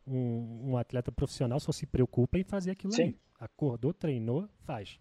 [0.07, 3.03] um, um, atleta profissional só se preocupa em fazer aquilo Sim.
[3.03, 3.19] ali.
[3.39, 4.99] Acordou, treinou, faz.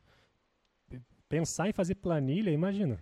[1.31, 3.01] Pensar em fazer planilha, imagina.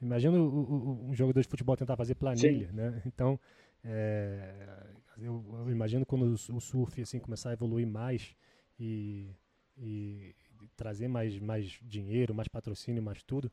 [0.00, 2.72] Imagina o, o, um jogador de futebol tentar fazer planilha, Sim.
[2.72, 3.02] né?
[3.04, 3.38] Então,
[3.82, 4.86] é,
[5.18, 8.36] eu, eu, imagino quando o, o surf assim começar a evoluir mais
[8.78, 9.34] e,
[9.76, 10.36] e
[10.76, 13.50] trazer mais, mais dinheiro, mais patrocínio, mais tudo,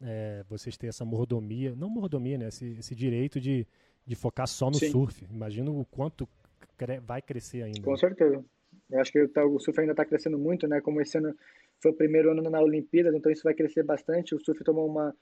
[0.00, 2.48] é, vocês terem essa mordomia, não mordomia, né?
[2.48, 3.66] Esse, esse direito de,
[4.06, 4.90] de focar só no Sim.
[4.90, 5.24] surf.
[5.30, 6.28] Imagino o quanto
[6.76, 7.82] cre vai crescer ainda.
[7.82, 8.44] Com certeza.
[8.90, 10.80] Eu acho que o surf ainda está crescendo muito, né?
[10.80, 11.34] Como esse ano
[11.80, 14.34] foi o primeiro ano na Olimpíada, então isso vai crescer bastante.
[14.34, 15.14] O surf tomou uma,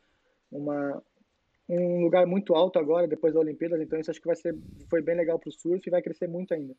[0.51, 1.03] uma,
[1.68, 4.57] um lugar muito alto agora, depois da Olimpíada, então isso acho que vai ser,
[4.89, 6.74] foi bem legal para o surf e vai crescer muito ainda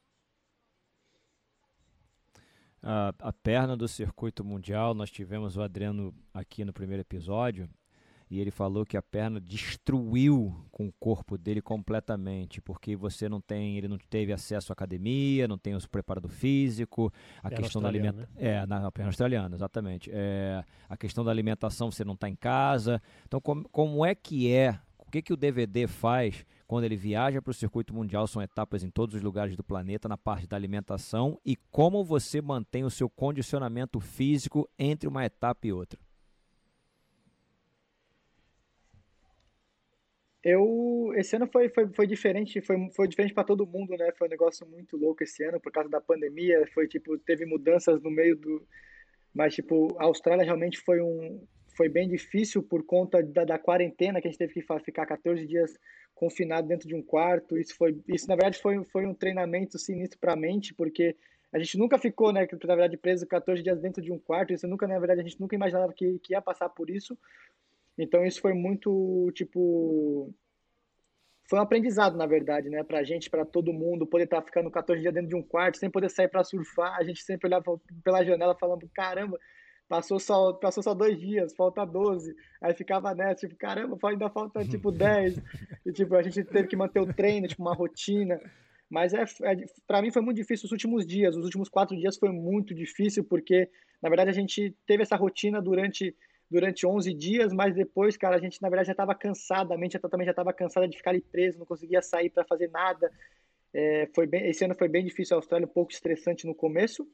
[2.81, 4.93] a, a perna do circuito mundial.
[4.93, 7.69] Nós tivemos o Adriano aqui no primeiro episódio
[8.31, 13.41] e ele falou que a perna destruiu com o corpo dele completamente, porque você não
[13.41, 17.81] tem, ele não teve acesso à academia, não tem o preparado físico, a perna questão
[17.81, 18.47] da alimentação, né?
[18.47, 23.01] é, na, perna australiana, exatamente, é, a questão da alimentação, você não está em casa,
[23.27, 27.41] então como, como é que é, o que que o DVD faz quando ele viaja
[27.41, 30.55] para o circuito mundial, são etapas em todos os lugares do planeta na parte da
[30.55, 35.99] alimentação e como você mantém o seu condicionamento físico entre uma etapa e outra.
[40.41, 44.09] Eu esse ano foi, foi, foi diferente, foi, foi diferente para todo mundo, né?
[44.17, 48.01] Foi um negócio muito louco esse ano por causa da pandemia, foi tipo teve mudanças
[48.01, 48.65] no meio do
[49.33, 51.45] mas tipo a Austrália realmente foi um
[51.81, 55.47] foi bem difícil por conta da, da quarentena que a gente teve que ficar 14
[55.47, 55.79] dias
[56.13, 57.57] confinado dentro de um quarto.
[57.57, 61.15] Isso foi, isso na verdade foi, foi um treinamento sinistro para a mente, porque
[61.51, 64.53] a gente nunca ficou, né, na verdade preso 14 dias dentro de um quarto.
[64.53, 67.17] Isso nunca, na verdade, a gente nunca imaginava que, que ia passar por isso.
[67.97, 70.31] Então isso foi muito tipo
[71.49, 74.69] foi um aprendizado, na verdade, né, pra gente, para todo mundo, poder estar tá ficando
[74.69, 76.95] 14 dias dentro de um quarto, sem poder sair para surfar.
[76.95, 79.39] A gente sempre olhava pela janela falando, caramba,
[79.91, 82.33] Passou só, passou só dois dias, falta 12.
[82.61, 85.37] Aí ficava nessa, tipo, caramba, ainda falta tipo 10.
[85.85, 88.39] E tipo, a gente teve que manter o treino, tipo, uma rotina.
[88.89, 91.35] Mas é, é para mim foi muito difícil os últimos dias.
[91.35, 93.69] Os últimos quatro dias foi muito difícil, porque,
[94.01, 96.15] na verdade, a gente teve essa rotina durante,
[96.49, 99.99] durante 11 dias, mas depois, cara, a gente, na verdade, já estava cansado, a mente
[99.99, 103.11] também já estava cansada de ficar ali preso, não conseguia sair para fazer nada.
[103.73, 107.05] É, foi bem, esse ano foi bem difícil a Austrália, um pouco estressante no começo,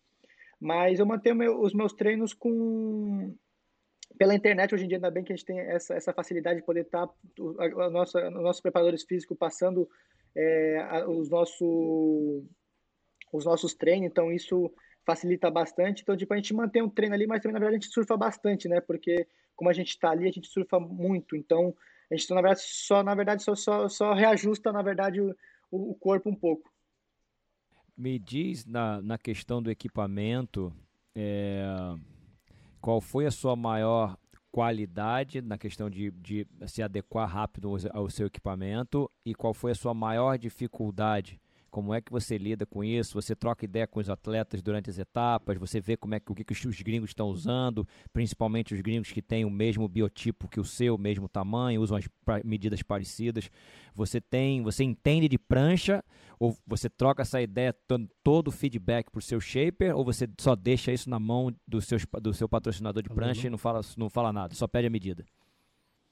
[0.60, 3.36] mas eu mantenho meu, os meus treinos com
[4.18, 6.66] pela internet hoje em dia ainda bem que a gente tem essa, essa facilidade de
[6.66, 7.14] poder estar tá,
[7.60, 9.88] a, a nossa, os nossos preparadores físicos passando
[10.36, 12.44] é, a, os nossos
[13.32, 14.74] os nossos treinos então isso
[15.06, 16.02] facilita bastante.
[16.02, 18.18] Então tipo a gente mantém um treino ali mas também na verdade a gente surfa
[18.18, 18.82] bastante né?
[18.82, 21.36] Porque como a gente está ali a gente surfa muito.
[21.36, 21.76] Então
[22.10, 25.36] a gente na verdade só na verdade só só, só reajusta na verdade o,
[25.70, 26.72] o corpo um pouco
[27.98, 30.72] me diz na, na questão do equipamento,
[31.16, 31.66] é,
[32.80, 34.18] qual foi a sua maior
[34.52, 39.76] qualidade na questão de, de se adequar rápido ao seu equipamento e qual foi a
[39.76, 41.40] sua maior dificuldade
[41.70, 43.14] como é que você lida com isso?
[43.14, 45.58] Você troca ideia com os atletas durante as etapas?
[45.58, 49.12] Você vê como é que o que, que os gringos estão usando, principalmente os gringos
[49.12, 52.06] que têm o mesmo biotipo que o seu, o mesmo tamanho, usam as
[52.44, 53.50] medidas parecidas.
[53.94, 56.04] Você tem, você entende de prancha
[56.40, 57.76] ou você troca essa ideia
[58.24, 61.82] todo o feedback para o seu shaper ou você só deixa isso na mão do
[61.82, 64.92] seu, do seu patrocinador de prancha e não fala, não fala nada, só pede a
[64.92, 65.26] medida?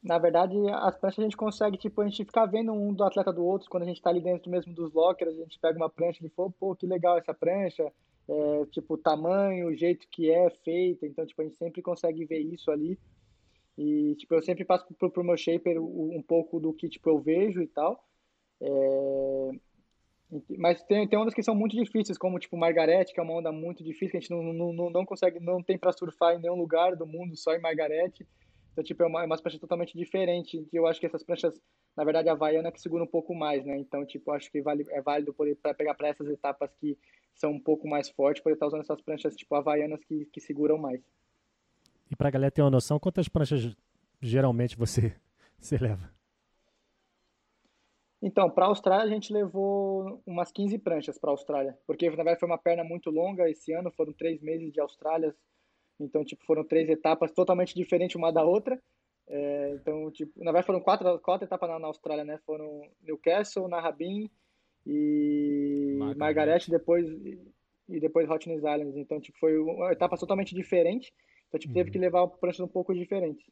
[0.05, 3.33] Na verdade, as pranchas a gente consegue, tipo, a gente ficar vendo um do atleta
[3.33, 5.89] do outro, quando a gente está ali dentro mesmo dos lockers, a gente pega uma
[5.89, 7.91] prancha e fala, pô, que legal essa prancha,
[8.29, 12.37] é, tipo, tamanho, o jeito que é feita, então, tipo, a gente sempre consegue ver
[12.37, 12.99] isso ali,
[13.75, 17.19] e, tipo, eu sempre passo pro, pro meu shaper um pouco do que, tipo, eu
[17.19, 17.99] vejo e tal,
[18.61, 19.49] é...
[20.57, 23.51] Mas tem, tem ondas que são muito difíceis, como tipo Margarete, que é uma onda
[23.51, 26.55] muito difícil, que a gente não, não, não consegue, não tem para surfar em nenhum
[26.55, 28.25] lugar do mundo, só em Margarete.
[28.75, 30.67] Então, tipo, é uma, é uma prancha totalmente diferente.
[30.71, 31.57] E eu acho que essas pranchas,
[31.95, 33.77] na verdade, a Havaiana é que segura um pouco mais, né?
[33.77, 36.97] Então, tipo, acho que vale, é válido pra pegar para essas etapas que
[37.33, 40.41] são um pouco mais fortes, poder estar tá usando essas pranchas, tipo, Havaianas que, que
[40.41, 41.01] seguram mais.
[42.11, 43.73] E pra galera ter uma noção, quantas pranchas
[44.21, 45.15] geralmente você,
[45.57, 46.13] você leva?
[48.21, 52.15] Então, para a Austrália a gente levou umas 15 pranchas para a Austrália, porque na
[52.17, 55.33] verdade foi uma perna muito longa esse ano, foram três meses de Austrália,
[55.99, 58.79] então, tipo, foram três etapas totalmente diferentes uma da outra.
[59.27, 62.37] É, então, tipo, na verdade foram quatro, quatro etapas na, na Austrália, né?
[62.45, 64.29] Foram Newcastle, Narrabeen
[64.85, 67.07] e Margaret, Margaret depois
[67.87, 68.97] e depois Hotness Islands.
[68.97, 71.13] Então, tipo, foi uma etapa totalmente diferente.
[71.47, 71.79] Então, tipo, uhum.
[71.79, 73.45] teve que levar pranchas um pouco diferentes.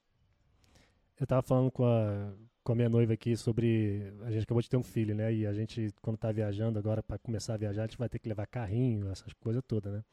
[1.19, 2.33] Eu tava falando com a,
[2.63, 4.13] com a minha noiva aqui sobre.
[4.23, 5.33] A gente acabou de ter um filho, né?
[5.33, 8.19] E a gente, quando tá viajando agora, para começar a viajar, a gente vai ter
[8.19, 10.03] que levar carrinho, essas coisas todas, né?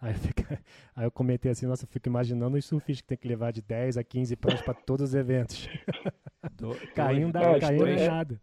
[0.00, 0.60] Aí, fica,
[0.94, 3.60] aí eu comentei assim, nossa, eu fico imaginando os surfistas que tem que levar de
[3.62, 5.68] 10 a 15 pranchas para todos os eventos.
[6.54, 8.40] Do, caindo é, caindo é nada.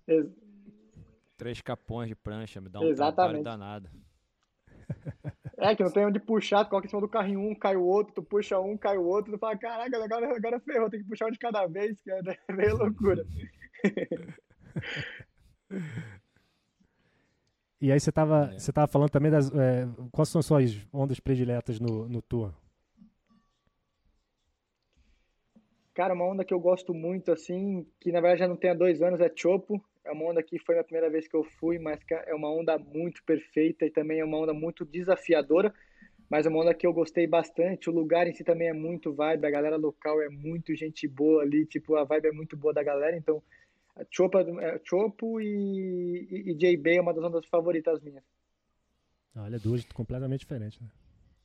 [1.38, 3.44] Três capões de prancha, me dá um Exatamente.
[3.44, 3.90] trabalho danado.
[5.58, 7.84] É, que não tem onde puxar, tu coloca em cima do carrinho um, cai o
[7.84, 11.08] outro, tu puxa um, cai o outro, tu fala, caraca, agora, agora ferrou, tem que
[11.08, 12.22] puxar um de cada vez, que é
[12.54, 13.26] meio loucura.
[17.86, 18.58] E aí você estava é.
[18.58, 19.54] você tava falando também das.
[19.54, 22.52] É, quais são suas ondas prediletas no, no tour?
[25.94, 28.74] Cara, uma onda que eu gosto muito, assim, que na verdade já não tem há
[28.74, 29.80] dois anos, é Chopo.
[30.04, 32.76] É uma onda que foi a primeira vez que eu fui, mas é uma onda
[32.80, 35.72] muito perfeita e também é uma onda muito desafiadora,
[36.28, 37.88] mas é uma onda que eu gostei bastante.
[37.88, 41.44] O lugar em si também é muito vibe, a galera local é muito gente boa
[41.44, 43.44] ali, tipo, a vibe é muito boa da galera, então
[44.12, 48.24] Chopo, é, Chopo e, e, e JB é uma das ondas favoritas minhas.
[49.36, 50.90] Olha, duas completamente diferentes, né?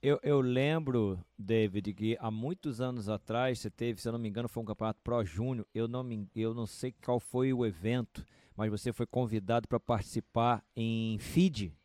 [0.02, 4.28] Eu, eu lembro, David, que há muitos anos atrás você teve, se eu não me
[4.28, 5.66] engano, foi um campeonato Pro Júnior.
[5.74, 8.24] Eu não, me, eu não sei qual foi o evento,
[8.56, 11.76] mas você foi convidado para participar em Fiji.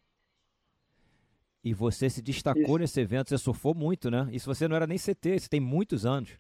[1.62, 2.78] E você se destacou Isso.
[2.78, 4.30] nesse evento, você surfou muito, né?
[4.32, 6.40] Isso você não era nem CT, você tem muitos anos.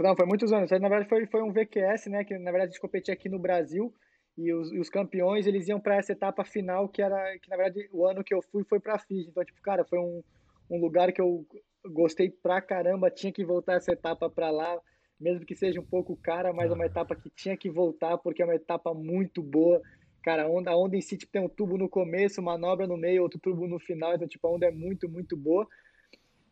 [0.00, 0.70] Não, foi muitos anos.
[0.70, 2.24] Na verdade, foi, foi um VQS, né?
[2.24, 3.94] Que na verdade a gente competia aqui no Brasil
[4.36, 7.56] e os, e os campeões eles iam para essa etapa final que era que na
[7.56, 9.28] verdade o ano que eu fui foi para Fiji.
[9.28, 10.22] Então, tipo, cara, foi um,
[10.70, 11.46] um lugar que eu
[11.92, 13.10] gostei pra caramba.
[13.10, 14.80] Tinha que voltar essa etapa para lá,
[15.20, 18.42] mesmo que seja um pouco cara, mas é uma etapa que tinha que voltar porque
[18.42, 19.80] é uma etapa muito boa.
[20.24, 22.96] Cara, a onda, a onda em si tipo, tem um tubo no começo, manobra no
[22.96, 24.14] meio, outro tubo no final.
[24.14, 25.66] Então, tipo, a onda é muito, muito boa.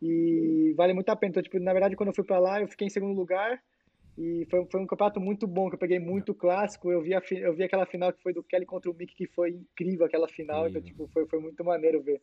[0.03, 1.31] E vale muito a pena.
[1.31, 3.63] Então, tipo, na verdade, quando eu fui para lá, eu fiquei em segundo lugar.
[4.17, 6.91] E foi, foi um campeonato muito bom, que eu peguei muito clássico.
[6.91, 9.27] Eu vi, a, eu vi aquela final que foi do Kelly contra o Mick, que
[9.27, 10.69] foi incrível aquela final.
[10.69, 12.21] Então, tipo, foi, foi muito maneiro ver.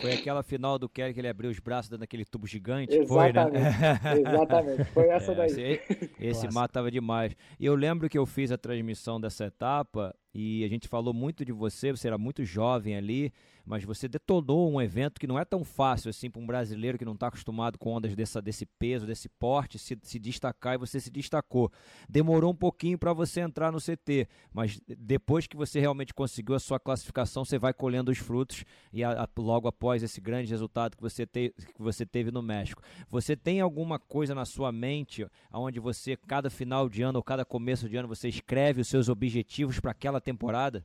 [0.00, 2.96] Foi aquela final do Kelly que ele abriu os braços dando aquele tubo gigante?
[2.96, 3.64] Exatamente.
[4.00, 4.30] Foi, né?
[4.30, 4.84] Exatamente.
[4.86, 5.46] Foi essa É, daí.
[5.50, 5.80] Esse,
[6.18, 7.36] esse mar tava demais.
[7.58, 11.44] E eu lembro que eu fiz a transmissão dessa etapa e a gente falou muito
[11.44, 13.32] de você, você era muito jovem ali,
[13.64, 17.04] mas você detonou um evento que não é tão fácil assim para um brasileiro que
[17.04, 20.98] não está acostumado com ondas dessa, desse peso, desse porte, se, se destacar e você
[20.98, 21.70] se destacou.
[22.08, 26.60] Demorou um pouquinho para você entrar no CT, mas depois que você realmente conseguiu a
[26.60, 30.96] sua classificação, você vai colhendo os frutos e a, a, logo após esse grande resultado
[30.96, 32.82] que você, te, que você teve no México.
[33.08, 37.44] Você tem alguma coisa na sua mente onde você, cada final de ano ou cada
[37.44, 40.84] começo de ano, você escreve os seus objetivos para aquela temporada?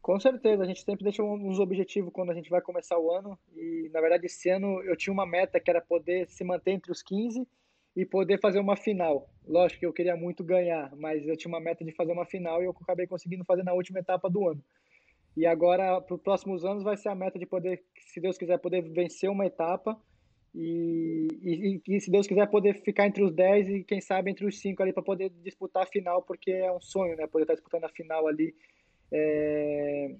[0.00, 3.38] Com certeza, a gente sempre deixa uns objetivos quando a gente vai começar o ano.
[3.54, 6.92] E na verdade, esse ano eu tinha uma meta que era poder se manter entre
[6.92, 7.46] os 15
[7.96, 9.28] e poder fazer uma final.
[9.46, 12.62] Lógico que eu queria muito ganhar, mas eu tinha uma meta de fazer uma final
[12.62, 14.62] e eu acabei conseguindo fazer na última etapa do ano.
[15.36, 18.58] E agora, para os próximos anos, vai ser a meta de poder, se Deus quiser,
[18.58, 20.00] poder vencer uma etapa
[20.60, 24.44] e, e, e, se Deus quiser poder ficar entre os 10 e quem sabe entre
[24.44, 27.28] os 5 ali para poder disputar a final, porque é um sonho, né?
[27.28, 28.52] Poder estar disputando a final ali
[29.12, 30.16] é,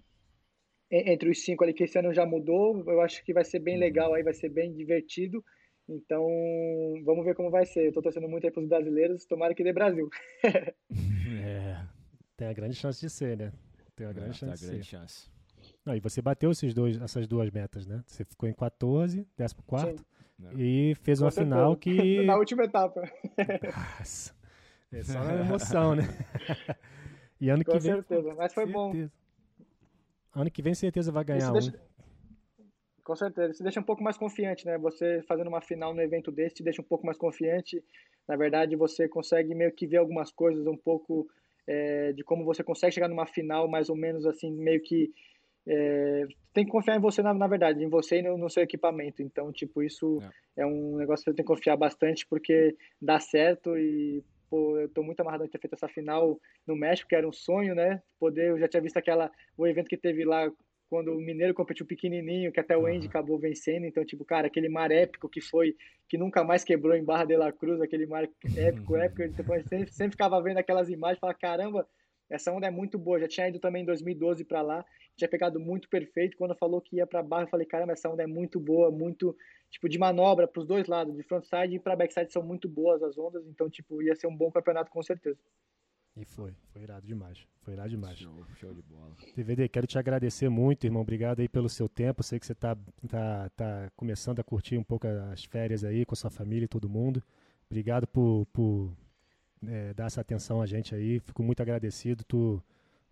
[0.93, 2.85] entre os 5 ali, que esse ano já mudou.
[2.87, 5.45] Eu acho que vai ser bem legal aí, vai ser bem divertido.
[5.89, 6.25] Então,
[7.05, 7.87] vamos ver como vai ser.
[7.87, 10.09] Eu tô torcendo muito aí pros brasileiros, tomara que dê Brasil.
[10.45, 11.85] é,
[12.37, 13.53] tem a grande chance de ser, né?
[13.97, 14.61] Tem a grande é, chance.
[14.65, 14.97] Tem a grande de ser.
[14.99, 15.29] chance.
[15.85, 18.05] Não, e você bateu esses dois, essas duas metas, né?
[18.07, 19.57] Você ficou em 14, 14
[20.57, 21.55] e fez Com uma certeza.
[21.57, 22.23] final que.
[22.27, 23.03] Na última etapa.
[23.99, 24.35] Nossa,
[24.93, 26.03] é só na emoção, né?
[27.41, 27.93] e ano Com que vem.
[27.93, 28.93] certeza, mas foi bom.
[28.93, 29.13] certeza.
[30.35, 31.53] Ano que vem, certeza, vai ganhar Isso um.
[31.55, 31.89] deixa-
[33.03, 34.77] Com certeza, isso deixa um pouco mais confiante, né?
[34.79, 37.83] Você fazendo uma final no evento desse te deixa um pouco mais confiante.
[38.29, 41.27] Na verdade, você consegue meio que ver algumas coisas um pouco
[41.67, 45.11] é, de como você consegue chegar numa final, mais ou menos assim, meio que
[45.69, 48.63] é, tem que confiar em você, na, na verdade, em você e no, no seu
[48.63, 49.23] equipamento.
[49.23, 50.19] Então, tipo, isso
[50.57, 50.65] é.
[50.65, 55.03] um negócio que você tem que confiar bastante, porque dá certo e, pô, eu tô
[55.03, 58.03] muito amarrado em ter feito essa final no México, que era um sonho, né?
[58.19, 60.51] Poder, eu já tinha visto aquela, o evento que teve lá
[60.89, 64.71] quando o Mineiro competiu pequenininho, que até o Andy acabou vencendo, então, tipo, cara, aquele
[64.71, 65.77] mar épico que foi,
[66.09, 68.27] que nunca mais quebrou em Barra de la Cruz, aquele mar
[68.57, 71.87] épico, épico, então, a gente sempre, sempre ficava vendo aquelas imagens e falava, caramba,
[72.31, 74.85] essa onda é muito boa, já tinha ido também em 2012 para lá,
[75.17, 78.23] tinha pegado muito perfeito, quando falou que ia para Barra, eu falei, caramba, essa onda
[78.23, 79.37] é muito boa, muito,
[79.71, 83.03] tipo, de manobra para os dois lados, de frontside e para backside são muito boas
[83.03, 85.39] as ondas, então, tipo, ia ser um bom campeonato com certeza.
[86.19, 87.47] E foi, foi irado demais.
[87.63, 88.19] Foi irado demais.
[88.19, 89.15] Show, show de bola.
[89.37, 91.03] DVD, quero te agradecer muito, irmão.
[91.03, 92.25] Obrigado aí pelo seu tempo.
[92.25, 92.77] Sei que você tá,
[93.09, 96.69] tá, tá começando a curtir um pouco as férias aí com a sua família e
[96.69, 97.23] todo mundo.
[97.71, 98.93] Obrigado por, por
[99.67, 101.21] é, dar essa atenção a gente aí.
[101.21, 102.25] Fico muito agradecido.
[102.25, 102.63] Tu,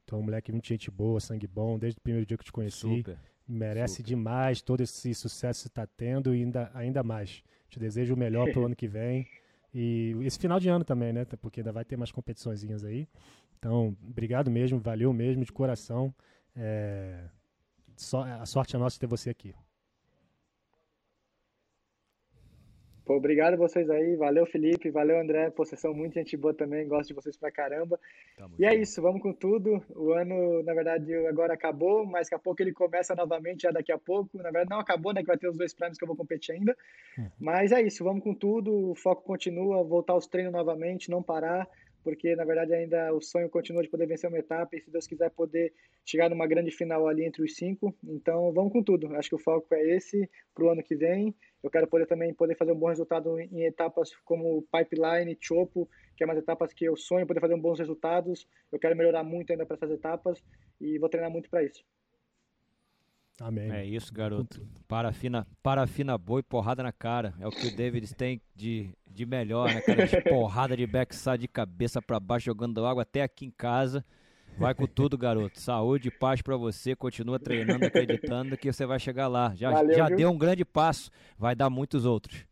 [0.05, 2.47] tu é um moleque muito gente boa, sangue bom, desde o primeiro dia que eu
[2.47, 2.81] te conheci.
[2.81, 3.19] Super.
[3.49, 4.09] Merece super.
[4.09, 7.43] demais todo esse sucesso que está tendo e ainda, ainda mais.
[7.69, 9.27] Te desejo o melhor pro ano que vem.
[9.75, 11.25] E esse final de ano também, né?
[11.25, 13.09] Porque ainda vai ter mais competiçõezinhas aí.
[13.59, 16.15] Então, obrigado mesmo, valeu mesmo, de coração.
[16.55, 17.29] É...
[17.97, 19.55] Só, a sorte é nossa ter você aqui.
[23.07, 26.53] Pô, obrigado a vocês aí, valeu Felipe, valeu André, pô, vocês são muito gente boa
[26.53, 28.01] também, gosto de vocês pra caramba.
[28.59, 29.81] E é isso, vamos com tudo.
[29.95, 33.93] O ano, na verdade, agora acabou, mas daqui a pouco ele começa novamente, já daqui
[33.93, 34.37] a pouco.
[34.39, 35.21] Na verdade, não acabou, né?
[35.21, 36.77] Que vai ter os dois prêmios que eu vou competir ainda.
[37.17, 37.31] Uhum.
[37.39, 38.91] Mas é isso, vamos com tudo.
[38.91, 41.69] O foco continua, voltar aos treinos novamente, não parar,
[42.07, 45.09] porque na verdade ainda o sonho continua de poder vencer uma etapa e, se Deus
[45.09, 45.73] quiser, poder
[46.05, 47.93] chegar numa grande final ali entre os cinco.
[48.05, 49.13] Então, vamos com tudo.
[49.17, 51.35] Acho que o foco é esse pro ano que vem.
[51.65, 56.23] Eu quero poder também poder fazer um bom resultado em etapas como Pipeline, Chopo, que
[56.23, 58.47] é umas etapas que eu sonho poder fazer bons resultados.
[58.71, 60.41] Eu quero melhorar muito ainda para essas etapas
[60.81, 61.85] e vou treinar muito para isso.
[63.41, 63.71] Amém.
[63.71, 64.67] É isso, garoto.
[64.89, 67.35] Parafina, parafina boa e porrada na cara.
[67.39, 70.07] É o que o David tem de, de melhor, né, cara?
[70.07, 74.05] De porrada de backside de cabeça para baixo, jogando água até aqui em casa.
[74.59, 75.61] Vai com tudo, garoto.
[75.61, 76.97] Saúde e paz para você.
[76.97, 79.55] Continua treinando, acreditando que você vai chegar lá.
[79.55, 80.17] Já, Valeu, já viu?
[80.17, 81.11] deu um grande passo.
[81.39, 82.47] Vai dar muitos outros.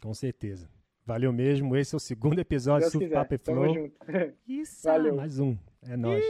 [0.00, 0.70] Com certeza.
[1.04, 1.76] Valeu mesmo.
[1.76, 3.92] Esse é o segundo episódio do e Tamo Flow.
[4.46, 5.16] Isso, Valeu.
[5.16, 5.56] mais um.
[5.82, 6.24] É nóis.